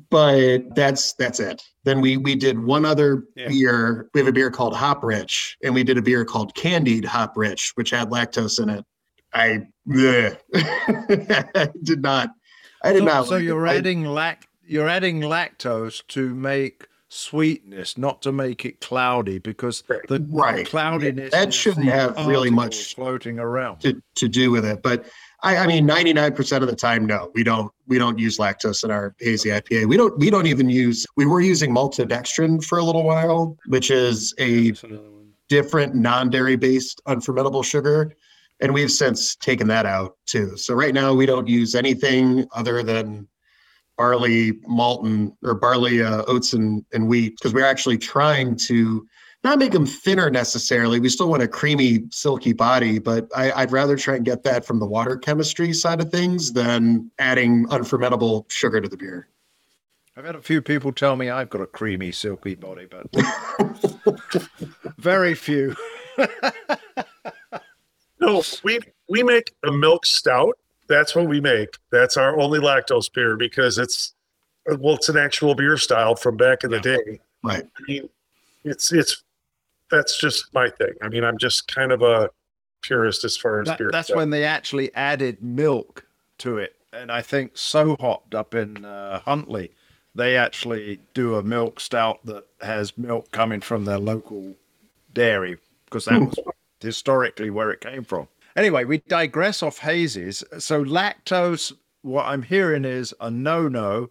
[0.00, 1.62] but that's that's it.
[1.84, 3.48] Then we we did one other Yeah.
[3.48, 4.10] beer.
[4.14, 7.36] We have a beer called Hop Rich, and we did a beer called Candied Hop
[7.36, 8.84] Rich, which had lactose in it.
[9.36, 10.38] I, bleh.
[11.54, 12.30] I did not.
[12.82, 13.26] I did So, not.
[13.26, 18.64] so like you're I- adding lac you're adding lactose to make sweetness, not to make
[18.64, 20.66] it cloudy, because the Right.
[20.66, 23.80] cloudiness that shouldn't have really much- floating around.
[23.82, 24.82] to to do with it.
[24.82, 25.04] But
[25.42, 28.38] I, I mean, ninety nine percent of the time, no, we don't we don't use
[28.38, 29.86] lactose in our hazy IPA.
[29.86, 31.06] We don't we don't even use.
[31.16, 35.28] We were using maltodextrin for a little while, which is a That's another one.
[35.48, 38.12] different non dairy based unfermentable sugar,
[38.60, 40.56] and we've since taken that out too.
[40.56, 43.28] So right now we don't use anything other than
[43.96, 49.06] barley, malt, and or barley, uh, oats, and and wheat because we're actually trying to
[49.44, 50.98] not make them thinner necessarily.
[50.98, 54.64] We still want a creamy, silky body, but I, I'd rather try and get that
[54.64, 59.28] from the water chemistry side of things than adding unfermentable sugar to the beer.
[60.16, 63.06] I've had a few people tell me I've got a creamy, silky body, but
[64.98, 65.76] very few.
[68.20, 70.58] No, we we make a milk stout.
[70.88, 71.76] That's what we make.
[71.90, 74.14] That's our only lactose beer because it's
[74.78, 77.20] well, it's an actual beer style from back in the day.
[77.42, 77.64] Right.
[77.64, 78.08] I mean,
[78.64, 79.22] it's it's
[79.90, 80.94] that's just my thing.
[81.02, 82.30] I mean, I'm just kind of a
[82.82, 83.90] purist as far as That- beer.
[83.92, 84.16] that's stuff.
[84.16, 86.04] when they actually added milk
[86.38, 86.74] to it.
[86.92, 89.72] And I think Sew Hop'd up in uh, Huntley,
[90.14, 94.54] they actually do a milk stout that has milk coming from their local
[95.12, 96.38] dairy because that was
[96.80, 98.28] historically where it came from.
[98.56, 100.42] Anyway, we digress off hazes.
[100.58, 101.72] So lactose,
[102.02, 104.10] what I'm hearing is a no-no.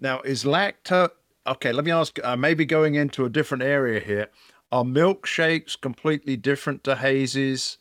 [0.00, 1.10] Now, is lactose
[1.46, 1.72] okay?
[1.72, 2.18] Let me ask.
[2.24, 4.28] Uh, maybe going into a different area here.
[4.72, 7.78] Are milkshakes completely different to hazes?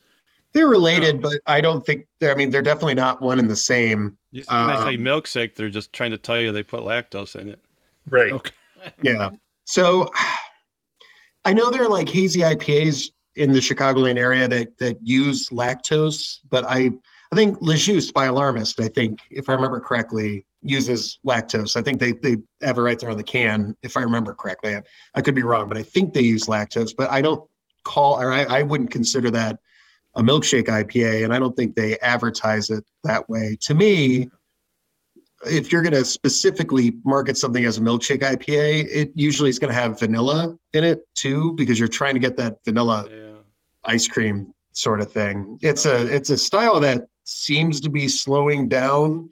[0.53, 3.55] They're related, but I don't think they're, I mean, they're definitely not one and the
[3.55, 4.17] same.
[4.31, 7.36] You- When they say Um, milkshake, they're just trying to tell you they put lactose
[7.36, 7.59] in it.
[8.09, 8.31] right.
[8.31, 8.51] Okay.
[9.01, 9.31] Yeah.
[9.65, 10.11] So
[11.45, 16.39] I know there are like hazy IPAs in the Chicagoland area that that use lactose,
[16.49, 16.91] but I
[17.31, 21.75] I think Lejeune by Alarmist, I think, if I remember correctly, uses lactose.
[21.75, 24.75] I think they they have it right there on the can, if I remember correctly.
[24.75, 24.83] I,
[25.15, 27.47] I could be wrong, but I think they use lactose, but I don't
[27.83, 29.59] call or I, I wouldn't consider that
[30.15, 33.57] a milkshake IPA, and I don't think they advertise it that way.
[33.61, 34.29] To me,
[35.45, 39.73] if you're going to specifically market something as a milkshake IPA, it usually is going
[39.73, 43.24] to have vanilla in it too, because you're trying to get that vanilla Yeah.
[43.86, 45.57] Ice cream sort of thing.
[45.61, 49.29] It's a it's a style that seems to be slowing down.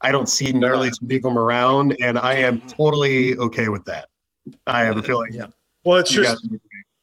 [0.00, 2.68] I don't see nearly as many of them around, and I am mm-hmm.
[2.68, 4.08] totally okay with that.
[4.66, 5.32] I have a feeling.
[5.32, 5.46] Yeah.
[5.84, 6.46] Well, it's just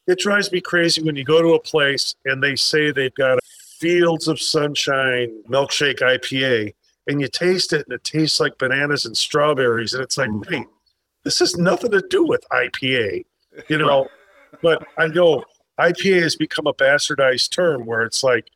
[0.08, 3.38] it drives me crazy when you go to a place and they say they've got
[3.38, 3.42] a
[3.80, 6.74] Fields of Sunshine milkshake IPA,
[7.08, 10.50] and you taste it and it tastes like bananas and strawberries, and it's like, mm.
[10.50, 10.68] wait,
[11.24, 13.24] this has nothing to do with IPA,
[13.70, 14.08] you know.
[14.62, 15.44] but I go,
[15.80, 18.50] IPA has become a bastardized term where it's like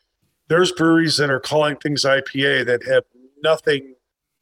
[0.50, 3.04] there's breweries that are calling things IPA that have
[3.44, 3.96] nothing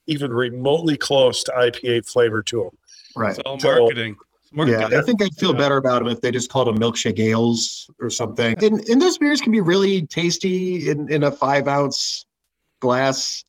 [0.07, 2.77] even remotely close to IPA flavor to them.
[3.15, 3.29] right.
[3.31, 4.15] It's all So- marketing.
[4.43, 4.81] It's marketing.
[4.91, 7.89] Yeah, I think I'd feel better about them if they just called them milkshake ales
[7.99, 8.55] or something.
[8.63, 12.25] And, and those beers can be really tasty in, in a five ounce
[12.79, 13.43] glass.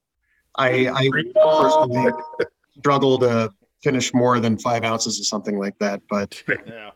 [0.57, 2.13] I, I personally
[2.79, 3.51] struggle to
[3.83, 6.03] finish more than five ounces of something like that.
[6.11, 6.91] But Yeah.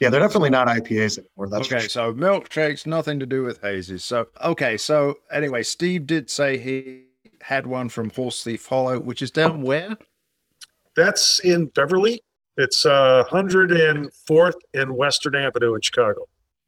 [0.00, 1.48] Yeah, they're definitely not IPAs anymore.
[1.48, 1.88] That's okay, sure.
[1.88, 4.04] so milkshakes, nothing to do with hazes.
[4.04, 7.04] So, okay, so anyway, Steve did say he
[7.40, 9.96] had one from Horse Thief Hollow, which is down where?
[10.96, 12.22] That's in Beverly.
[12.56, 16.26] It's uh, 104th and Western Avenue in Chicago.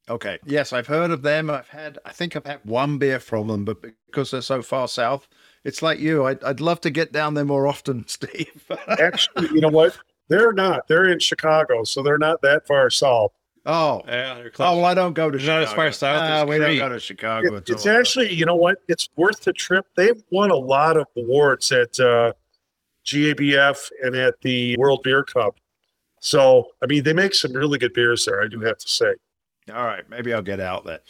[0.08, 1.50] Okay, yes, I've heard of them.
[1.50, 4.88] I've had, I think I've had one beer from them, but because they're so far
[4.88, 5.28] south,
[5.64, 6.26] it's like you.
[6.26, 8.64] I'd, I'd love to get down there more often, Steve.
[8.88, 9.96] Actually, you know what?
[10.30, 10.88] They're not.
[10.88, 13.32] They're in Chicago, so they're not that far south.
[13.66, 15.82] oh, Yeah, they're oh, well, I don't go to They're not as Chicago.
[15.82, 17.96] far south as we don't go to Chicago It- at it's all.
[17.98, 18.78] actually, you know what?
[18.88, 19.86] It's worth the trip.
[19.96, 22.32] They've won a lot of awards at uh,
[23.04, 25.56] GABF and at the World Beer Cup.
[26.20, 28.42] So, I mean, they make some really good beers there.
[28.42, 29.14] I do have to say.
[29.74, 31.00] All right, maybe I'll get out there.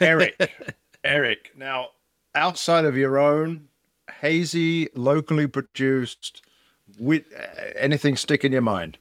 [0.00, 0.50] Eric,
[1.04, 1.52] Eric.
[1.56, 1.88] Now,
[2.34, 3.68] outside of your own
[4.20, 6.42] hazy, locally produced,
[6.98, 8.98] with uh, anything stick in your mind?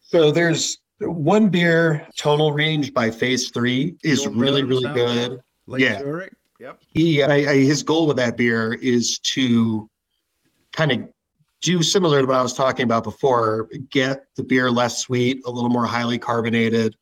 [0.00, 4.94] So there's one beer, Tonal Range by Phase Three, is really, really sound?
[4.96, 5.40] good.
[5.66, 5.98] Lake Yeah.
[5.98, 6.32] Zurich?
[6.58, 6.80] Yep.
[6.94, 9.90] he I, I, his goal with that beer is to
[10.72, 11.00] kind of
[11.60, 15.50] do similar to what I was talking about before, get the beer less sweet, a
[15.50, 16.96] little more highly carbonated.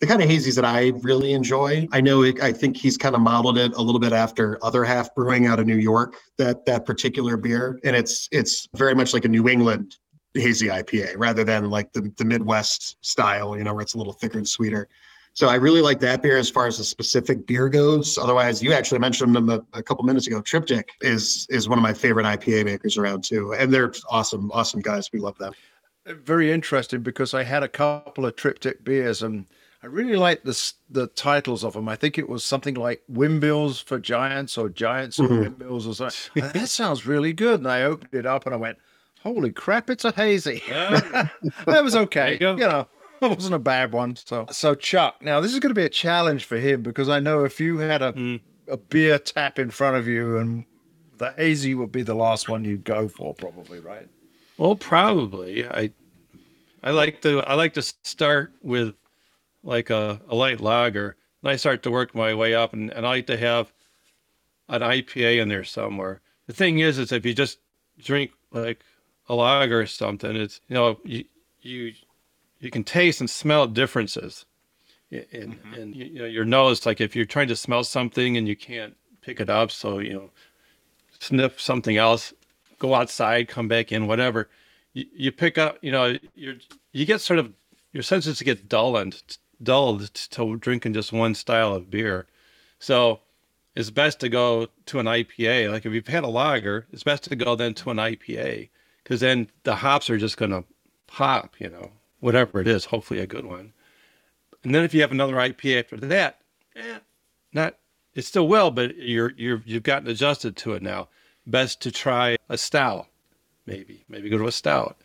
[0.00, 1.86] The kind of hazies that I really enjoy.
[1.92, 4.82] I know it, I think he's kind of modeled it a little bit after Other
[4.82, 6.16] Half Brewing out of New York.
[6.38, 9.96] That that particular beer, and it's it's very much like a New England
[10.34, 14.14] hazy IPA rather than like the the Midwest style, you know, where it's a little
[14.14, 14.88] thicker and sweeter.
[15.32, 18.18] So I really like that beer as far as the specific beer goes.
[18.18, 20.40] Otherwise, you actually mentioned them a, a couple minutes ago.
[20.40, 24.80] Triptych is is one of my favorite IPA makers around too, and they're awesome, awesome
[24.80, 25.10] guys.
[25.12, 25.52] We love them.
[26.06, 29.46] very interesting because I had a couple of triptych beers and
[29.82, 31.88] I really like the the titles of them.
[31.88, 36.42] I think it was something like Windmills for Giants or Giants and Windmills or something.
[36.52, 37.60] that sounds really good.
[37.60, 38.76] And I opened it up and I went,
[39.22, 39.88] "Holy crap!
[39.88, 42.36] It's a hazy." that was okay.
[42.40, 42.86] You, you know,
[43.22, 44.16] it wasn't a bad one.
[44.16, 45.22] So, so Chuck.
[45.22, 47.78] Now this is going to be a challenge for him because I know if you
[47.78, 48.40] had a Mm.
[48.68, 50.64] a beer tap in front of you and
[51.16, 54.08] the hazy would be the last one you'd go for, probably, right?
[54.58, 55.66] Well, probably.
[55.66, 55.90] I
[56.82, 58.94] I like to I like to start with
[59.62, 61.16] like a, a light lager.
[61.42, 63.72] and I start to work my way up, and, and I like to have
[64.68, 66.20] an IPA in there somewhere.
[66.46, 67.58] The thing is, is if you just
[67.98, 68.82] drink like
[69.28, 71.24] a lager or something, it's you know you
[71.60, 71.92] you
[72.58, 74.44] you can taste and smell differences.
[75.10, 75.74] in- mm-hmm.
[75.74, 78.48] in and you, you know your nose like if you're trying to smell something and
[78.48, 80.30] you can't pick it up, so you know
[81.20, 82.32] sniff something else,
[82.78, 84.48] go outside, come back in, whatever.
[84.94, 86.56] You, you pick up, you know, you're
[86.92, 87.52] you get sort of
[87.92, 89.22] your senses get dulled,
[89.62, 92.26] dulled to drinking just one style of beer.
[92.78, 93.20] So
[93.74, 95.70] it's best to go to an IPA.
[95.70, 98.68] Like if you've had a lager, it's best to go then to an IPA
[99.02, 100.64] because then the hops are just gonna
[101.06, 102.86] pop, you know, whatever it is.
[102.86, 103.72] Hopefully a good one.
[104.62, 106.40] And then if you have another IPA after that,
[106.76, 106.98] eh,
[107.52, 107.76] not
[108.14, 111.08] it still will, but you're you're you've gotten adjusted to it now.
[111.46, 113.06] Best to try a stout,
[113.66, 114.96] maybe maybe go to a stout,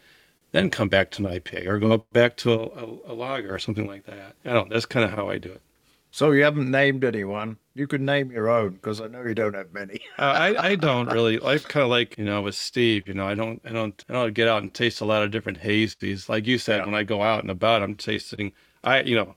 [0.56, 3.60] then come back to an IPA or go back to a, a, a lager or
[3.60, 4.36] something like that.
[4.46, 4.70] I don't.
[4.70, 5.62] That's kind of how I do it.
[6.12, 7.58] So you haven't named anyone.
[7.74, 10.00] You could name your own because I know you don't have many.
[10.18, 11.36] Uh, I I don't really.
[11.44, 13.06] I kind of like you know with Steve.
[13.08, 15.32] You know I don't I don't I don't get out and taste a lot of
[15.32, 16.30] different hazies.
[16.30, 18.54] Like you said, when I go out and about, I'm tasting.
[18.84, 19.36] I you know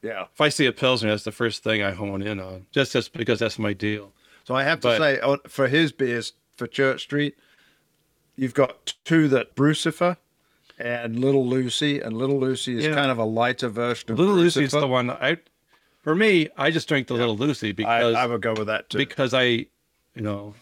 [0.00, 0.22] Yeah.
[0.32, 2.64] if I see a pilsner, that's the first thing I hone in on.
[2.72, 4.10] Just just because that's my deal.
[4.44, 7.36] So I have to But- say, for his beers for Church Street,
[8.36, 10.16] you've got two that Brucifer
[10.78, 12.94] and Little Lucy, and Little Lucy is Yeah.
[12.94, 14.80] kind of a lighter version of Little Lucy's Brucifer.
[14.80, 15.38] the one I.
[16.02, 18.98] For me, I just drink the Little Lucy because I would go with that too.
[18.98, 19.66] because I, you
[20.16, 20.54] know,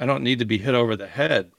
[0.00, 1.50] I don't need to be hit over the head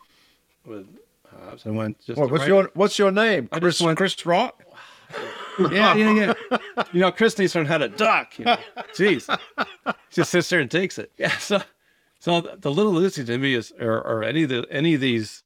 [0.65, 0.85] with
[1.31, 1.65] uh, hops.
[1.65, 3.47] I went just Well, what's right- your What's your name?
[3.51, 4.61] I Chris went- Chris Rock.
[5.71, 6.57] yeah yeah yeah.
[6.93, 8.37] you know, Chris needs to learn how to duck.
[8.39, 8.57] You know?
[8.93, 9.39] Jeez,
[10.09, 11.11] just sits there and takes it.
[11.17, 11.37] Yeah.
[11.37, 11.61] So,
[12.19, 15.01] so the, the Little Lucy to me is or, or any of the any of
[15.01, 15.43] these,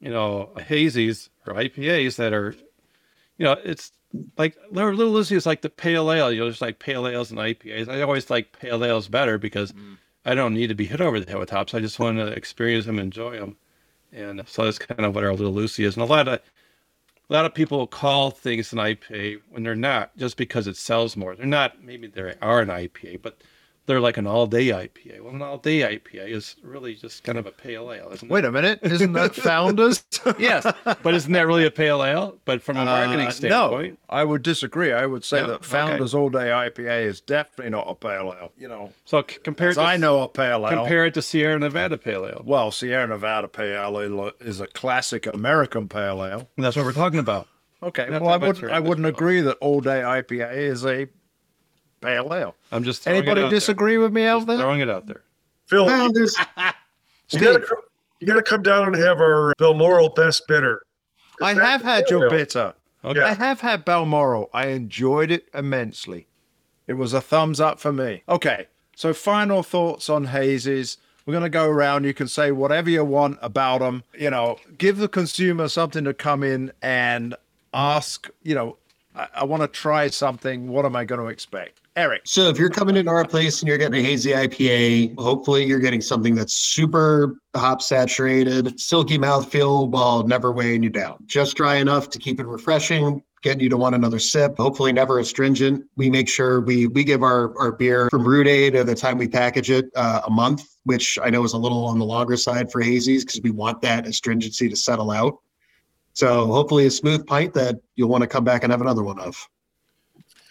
[0.00, 2.54] you know, hazies or IPAs that are,
[3.38, 3.92] you know, it's
[4.38, 6.32] like Little Little Lucy is like the pale ale.
[6.32, 7.88] You know, just like pale ales and IPAs.
[7.88, 9.94] I always like pale ales better because mm-hmm.
[10.24, 11.74] I don't need to be hit over the head with hops.
[11.74, 13.56] I just want to experience them, enjoy them,
[14.12, 15.96] and so that's kind of what our Little Lucy is.
[15.96, 16.40] And a lot of
[17.28, 21.16] a lot of people call things an IPA when they're not, just because it sells
[21.16, 21.34] more.
[21.34, 21.82] They're not.
[21.82, 23.38] Maybe they are an IPA, but
[23.86, 25.20] they're like an all-day IPA.
[25.20, 28.32] Well, an all-day IPA is really just kind of a pale ale, isn't it?
[28.32, 30.04] Wait a minute, isn't that Founders?
[30.38, 30.66] yes,
[31.02, 32.38] but isn't that really a pale ale?
[32.44, 34.92] But from a marketing Uh, standpoint, no, I would disagree.
[34.92, 35.48] I would say No?
[35.48, 38.52] that Founders All Day IPA is definitely not a pale ale.
[38.58, 40.68] You know, so c- compare as to, I know a pale ale.
[40.68, 42.42] compare it to Sierra Nevada Pale Ale.
[42.44, 46.48] Well, Sierra Nevada Pale Ale is a classic American pale ale.
[46.56, 47.46] And that's what we're talking about.
[47.82, 51.06] Okay, well, I wouldn't, I wouldn't agree that all day IPA is a
[52.06, 52.54] pale ale.
[52.72, 53.56] I'm just throwing it Anybody out there.
[53.58, 54.58] disagree with me out Just there?
[54.58, 55.22] Throwing it out there.
[55.66, 56.36] Phil, Well, there's
[57.30, 57.82] you gotta, co-
[58.20, 60.82] you gotta come down and have our Balmoral Best Bitter.
[61.42, 62.74] I have had your bitter.
[63.04, 63.20] Okay.
[63.20, 64.48] I have had Balmoral.
[64.54, 66.26] I enjoyed it immensely.
[66.86, 68.22] It was a thumbs up for me.
[68.28, 70.98] Okay, so final thoughts on hazes.
[71.26, 72.04] We're going to go around.
[72.04, 74.04] You can say whatever you want about them.
[74.16, 77.34] You know, give the consumer something to come in and
[77.74, 78.78] ask, you know,
[79.16, 80.68] I, I want to try something.
[80.68, 81.80] What am I going to expect?
[81.96, 82.22] Eric.
[82.26, 85.80] So if you're coming into our place and you're getting a hazy IPA, hopefully you're
[85.80, 91.16] getting something that's super hop saturated, silky mouthfeel while never weighing you down.
[91.24, 94.58] Just dry enough to keep it refreshing, getting you to want another sip.
[94.58, 95.86] Hopefully never astringent.
[95.96, 99.16] We make sure we we give our our beer from brew day to the time
[99.16, 102.36] we package it uh, a month, which I know is a little on the longer
[102.36, 105.38] side for hazies because we want that astringency to settle out.
[106.16, 109.18] So hopefully a smooth pint that you'll want to come back and have another one
[109.18, 109.36] of.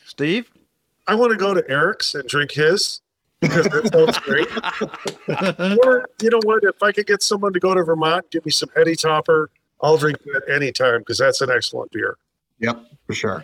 [0.05, 0.51] Steve?
[1.07, 3.01] I want to go to Eric's and drink his
[3.41, 4.47] because that sounds great.
[5.83, 6.63] or you know what?
[6.63, 9.49] If I could get someone to go to Vermont, give me some Heady Topper,
[9.81, 12.19] I'll drink that anytime because that's an excellent beer.
[12.59, 13.43] Yep, for sure.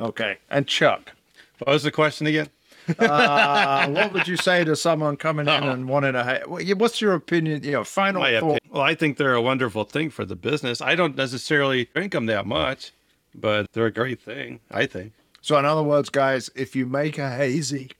[0.00, 0.38] Okay.
[0.50, 1.12] And Chuck?
[1.60, 2.48] What was the question again?
[2.98, 6.22] Uh, what would you say to someone coming in and wanting to?
[6.24, 7.62] Ha- what's your opinion?
[7.64, 8.38] You know, final My thought.
[8.38, 10.80] opinion- Well, I think they're a wonderful thing for the business.
[10.80, 12.92] I don't necessarily drink them that much,
[13.34, 15.12] but they're a great thing, I think.
[15.40, 17.90] So, in other words, guys, if you make a hazy,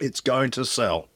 [0.00, 1.08] it's going to sell.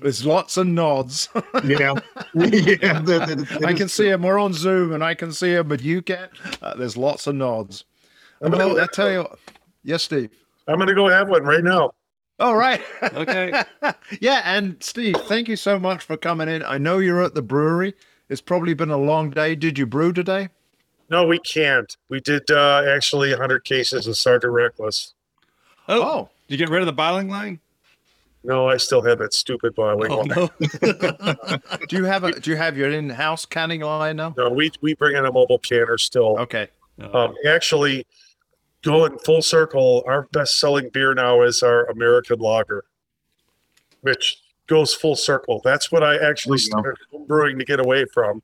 [0.00, 1.28] There's lots of nods.
[1.64, 1.96] You know,
[2.34, 4.22] yeah, the- the- I can see him.
[4.22, 6.30] We're on Zoom, and I can see him, but you can't.
[6.62, 7.84] Uh, there's lots of nods.
[8.40, 9.26] I'm gonna, I tell you,
[9.82, 10.30] yes, Steve.
[10.68, 11.92] I'm gonna go have one right now.
[12.38, 12.80] All right.
[13.02, 13.62] Okay.
[14.20, 16.62] yeah, and Steve, thank you so much for coming in.
[16.62, 17.94] I know you're at the brewery.
[18.28, 19.54] It's probably been a long day.
[19.54, 20.48] Did you brew today?
[21.10, 21.96] No, we can't.
[22.10, 25.14] We did uh, actually 100 cases of Sergeant Reckless.
[25.88, 26.30] Oh, Oh.
[26.48, 27.60] did you get rid of the bottling line?
[28.44, 30.12] No, I still have that stupid bottling.
[30.12, 30.28] Oh line.
[30.28, 31.58] no.
[31.88, 34.32] Do you have a Do you have your in-house canning line now?
[34.36, 36.38] No, we we bring in a mobile canner still.
[36.38, 36.68] Okay.
[37.12, 38.06] Um, actually,
[38.82, 42.84] going full circle, our best-selling beer now is our American Lager,
[44.02, 45.60] which goes full circle.
[45.64, 46.94] That's what I actually There you go.
[47.12, 48.42] started brewing to get away from.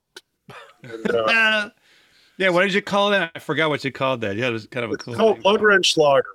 [0.82, 1.70] And, uh, Ah.
[2.39, 2.49] yeah.
[2.51, 3.30] What did you call that?
[3.35, 4.37] I forgot what you called that.
[4.37, 5.14] Yeah, it was kind of a it's cool.
[5.14, 5.45] called.
[5.45, 6.26] Lug Wrench Lager.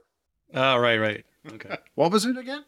[0.53, 1.25] Oh, right, right.
[1.53, 1.77] Okay.
[1.95, 2.63] What was it again?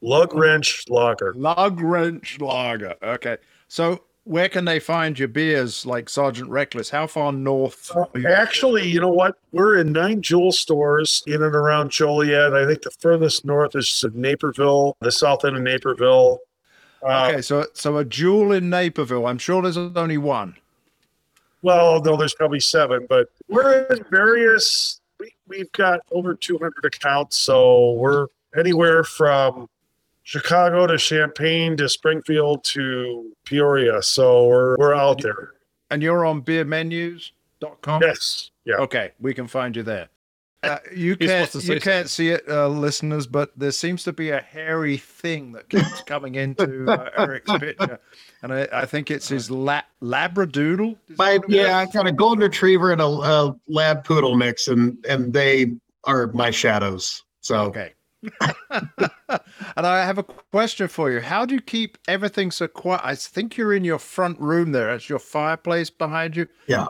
[0.00, 1.32] Lug Wrench Lager.
[1.36, 2.94] Lug Wrench Lager.
[3.02, 3.36] Okay.
[3.68, 6.90] So where can they find your beers like Sergeant Reckless?
[6.90, 7.90] How far north?
[7.94, 9.36] Uh, Actually, you know what?
[9.52, 12.54] We're in nine Jewel stores in and around Joliet.
[12.54, 16.38] I think the furthest north is Naperville, the south end of Naperville.
[17.02, 19.26] Uh, Okay, so so a jewel in Naperville.
[19.26, 20.54] I'm sure there's only one.
[21.62, 25.00] Well, no, there's probably seven, but we're in various.
[25.18, 29.68] We, we've got over 200 accounts, so we're anywhere from
[30.24, 34.02] Chicago to Champaign to Springfield to Peoria.
[34.02, 35.52] So we're we're out there.
[35.90, 38.02] And you're on beermenus.com?
[38.02, 38.76] Yes, yeah.
[38.76, 40.08] Okay, we can find you there.
[40.62, 44.12] Uh, you He's can't you say can't see it, uh, listeners, but there seems to
[44.12, 47.98] be a hairy thing that keeps coming into uh, Eric's picture,
[48.42, 50.96] and I, I think it's his la- labradoodle.
[51.18, 51.90] My that what it yeah, I is?
[51.90, 55.72] got a golden retriever and a, a lab poodle mix, and and they
[56.04, 57.24] are my shadows.
[57.40, 57.92] So Okay.
[58.70, 61.20] and I have a question for you.
[61.20, 63.00] How do you keep everything so quiet?
[63.04, 64.94] I think you're in your front room there.
[64.94, 66.46] It's your fireplace behind you.
[66.66, 66.88] yeah,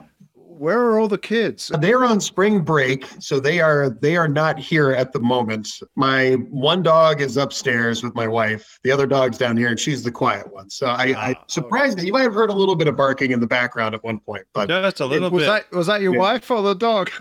[0.59, 1.71] Where are all the kids?
[1.81, 5.69] they're on spring break, so they are they are not here at the moment.
[5.97, 8.79] My one dog is upstairs with my wife.
[8.85, 10.69] The other dog's down here, and she's the quiet one.
[10.71, 13.31] So I, I Ah, surprised that you might have heard a little bit of barking
[13.33, 15.47] in the background at one point, but Just a little was bit.
[15.49, 16.21] that was that your Yeah.
[16.21, 17.11] wife or the dog?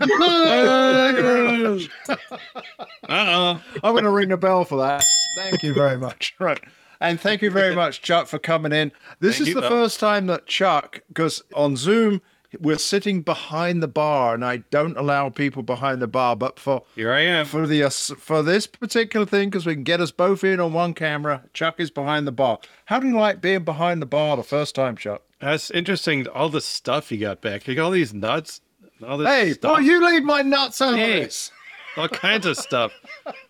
[3.08, 3.60] Uh-oh.
[3.82, 5.02] I'm going to ring the bell for that.
[5.36, 6.34] Thank you very much.
[6.40, 6.60] Right.
[7.00, 8.92] And thank you very much, Chuck, for coming in.
[9.18, 9.70] This Thank is you, the Bill.
[9.70, 12.22] first time that Chuck, because on Zoom,
[12.60, 16.36] we're sitting behind the bar, and I don't allow people behind the bar.
[16.36, 17.46] But for Here I am.
[17.46, 20.72] for the uh, for this particular thing, because we can get us both in on
[20.72, 22.58] one camera, Chuck is behind the bar.
[22.86, 25.22] How do you like being behind the bar the first time, Chuck?
[25.40, 26.26] That's interesting.
[26.28, 27.66] All the stuff you got back.
[27.66, 28.60] You got all these nuts.
[29.06, 29.72] All this Hey, stuff.
[29.76, 31.18] oh, you leave my nuts out Hey.
[31.18, 31.50] of this.
[31.96, 32.92] all kinds of stuff.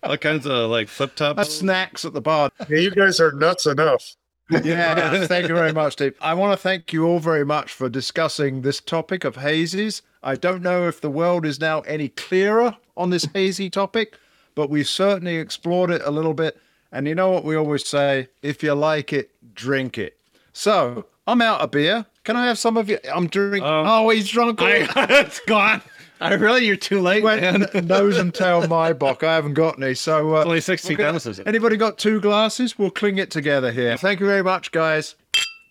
[0.02, 1.50] All kinds of like flip tops.
[1.50, 2.50] snacks at the bar.
[2.68, 4.16] Yeah, you guys are nuts enough.
[4.64, 6.14] Yeah, thank you very much, Steve.
[6.20, 10.02] I want to thank you all very much for discussing this topic of hazes.
[10.22, 14.18] I don't know if the world is now any clearer on this hazy topic,
[14.54, 16.60] but we certainly explored it a little bit.
[16.92, 20.18] And you know what we always say if you like it, drink it.
[20.52, 22.06] So I'm out of beer.
[22.24, 22.98] Can I have some of you?
[23.12, 23.64] I'm drinking.
[23.64, 24.60] Um, oh, he's drunk.
[24.62, 24.86] I,
[25.20, 25.82] it's gone.
[26.22, 27.66] I really, you're too late, man.
[27.86, 29.22] Nose and tail my bock.
[29.22, 29.94] I haven't got any.
[29.94, 31.04] So uh, Only 16 Okay.
[31.04, 31.40] ounces.
[31.44, 32.78] Anybody got two glasses?
[32.78, 33.96] We'll cling it together here.
[33.96, 35.16] Thank you very much, guys.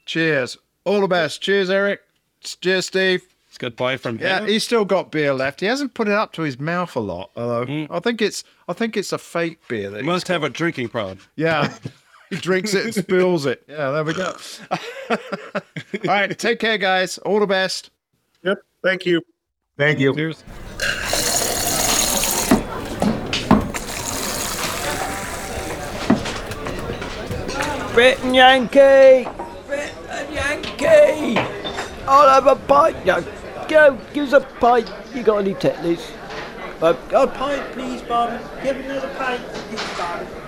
[0.05, 0.57] Cheers.
[0.83, 1.41] All the best.
[1.41, 2.01] Cheers, Eric.
[2.41, 3.21] Cheers, Steve.
[3.47, 4.27] It's a good point from here.
[4.27, 4.47] Yeah, him.
[4.47, 5.59] he's still got beer left.
[5.59, 7.87] He hasn't put it up to his mouth a lot, although Mm.
[7.91, 9.89] I think it's I think it's a fake beer.
[9.89, 11.19] That He he, must have a drinking problem.
[11.35, 11.73] yeah,
[12.29, 13.61] he drinks it and spills it.
[13.67, 14.33] Yeah, there we go.
[15.11, 15.17] All
[16.07, 17.17] right, take care, guys.
[17.19, 17.89] All the best.
[18.43, 18.57] Yep.
[18.83, 19.21] Thank you.
[19.77, 20.13] Thank you.
[20.13, 20.43] Cheers.
[27.93, 29.29] Brit and Yankee!
[29.67, 31.37] Brit and Yankee!
[32.07, 33.05] I'll have a pint.
[33.05, 33.23] No,
[33.67, 34.91] go, give us a pint.
[35.13, 36.11] You got any tetlers?
[36.81, 38.41] Uh, a pint, please, Bob.
[38.63, 40.40] Give another pint, please, Bob.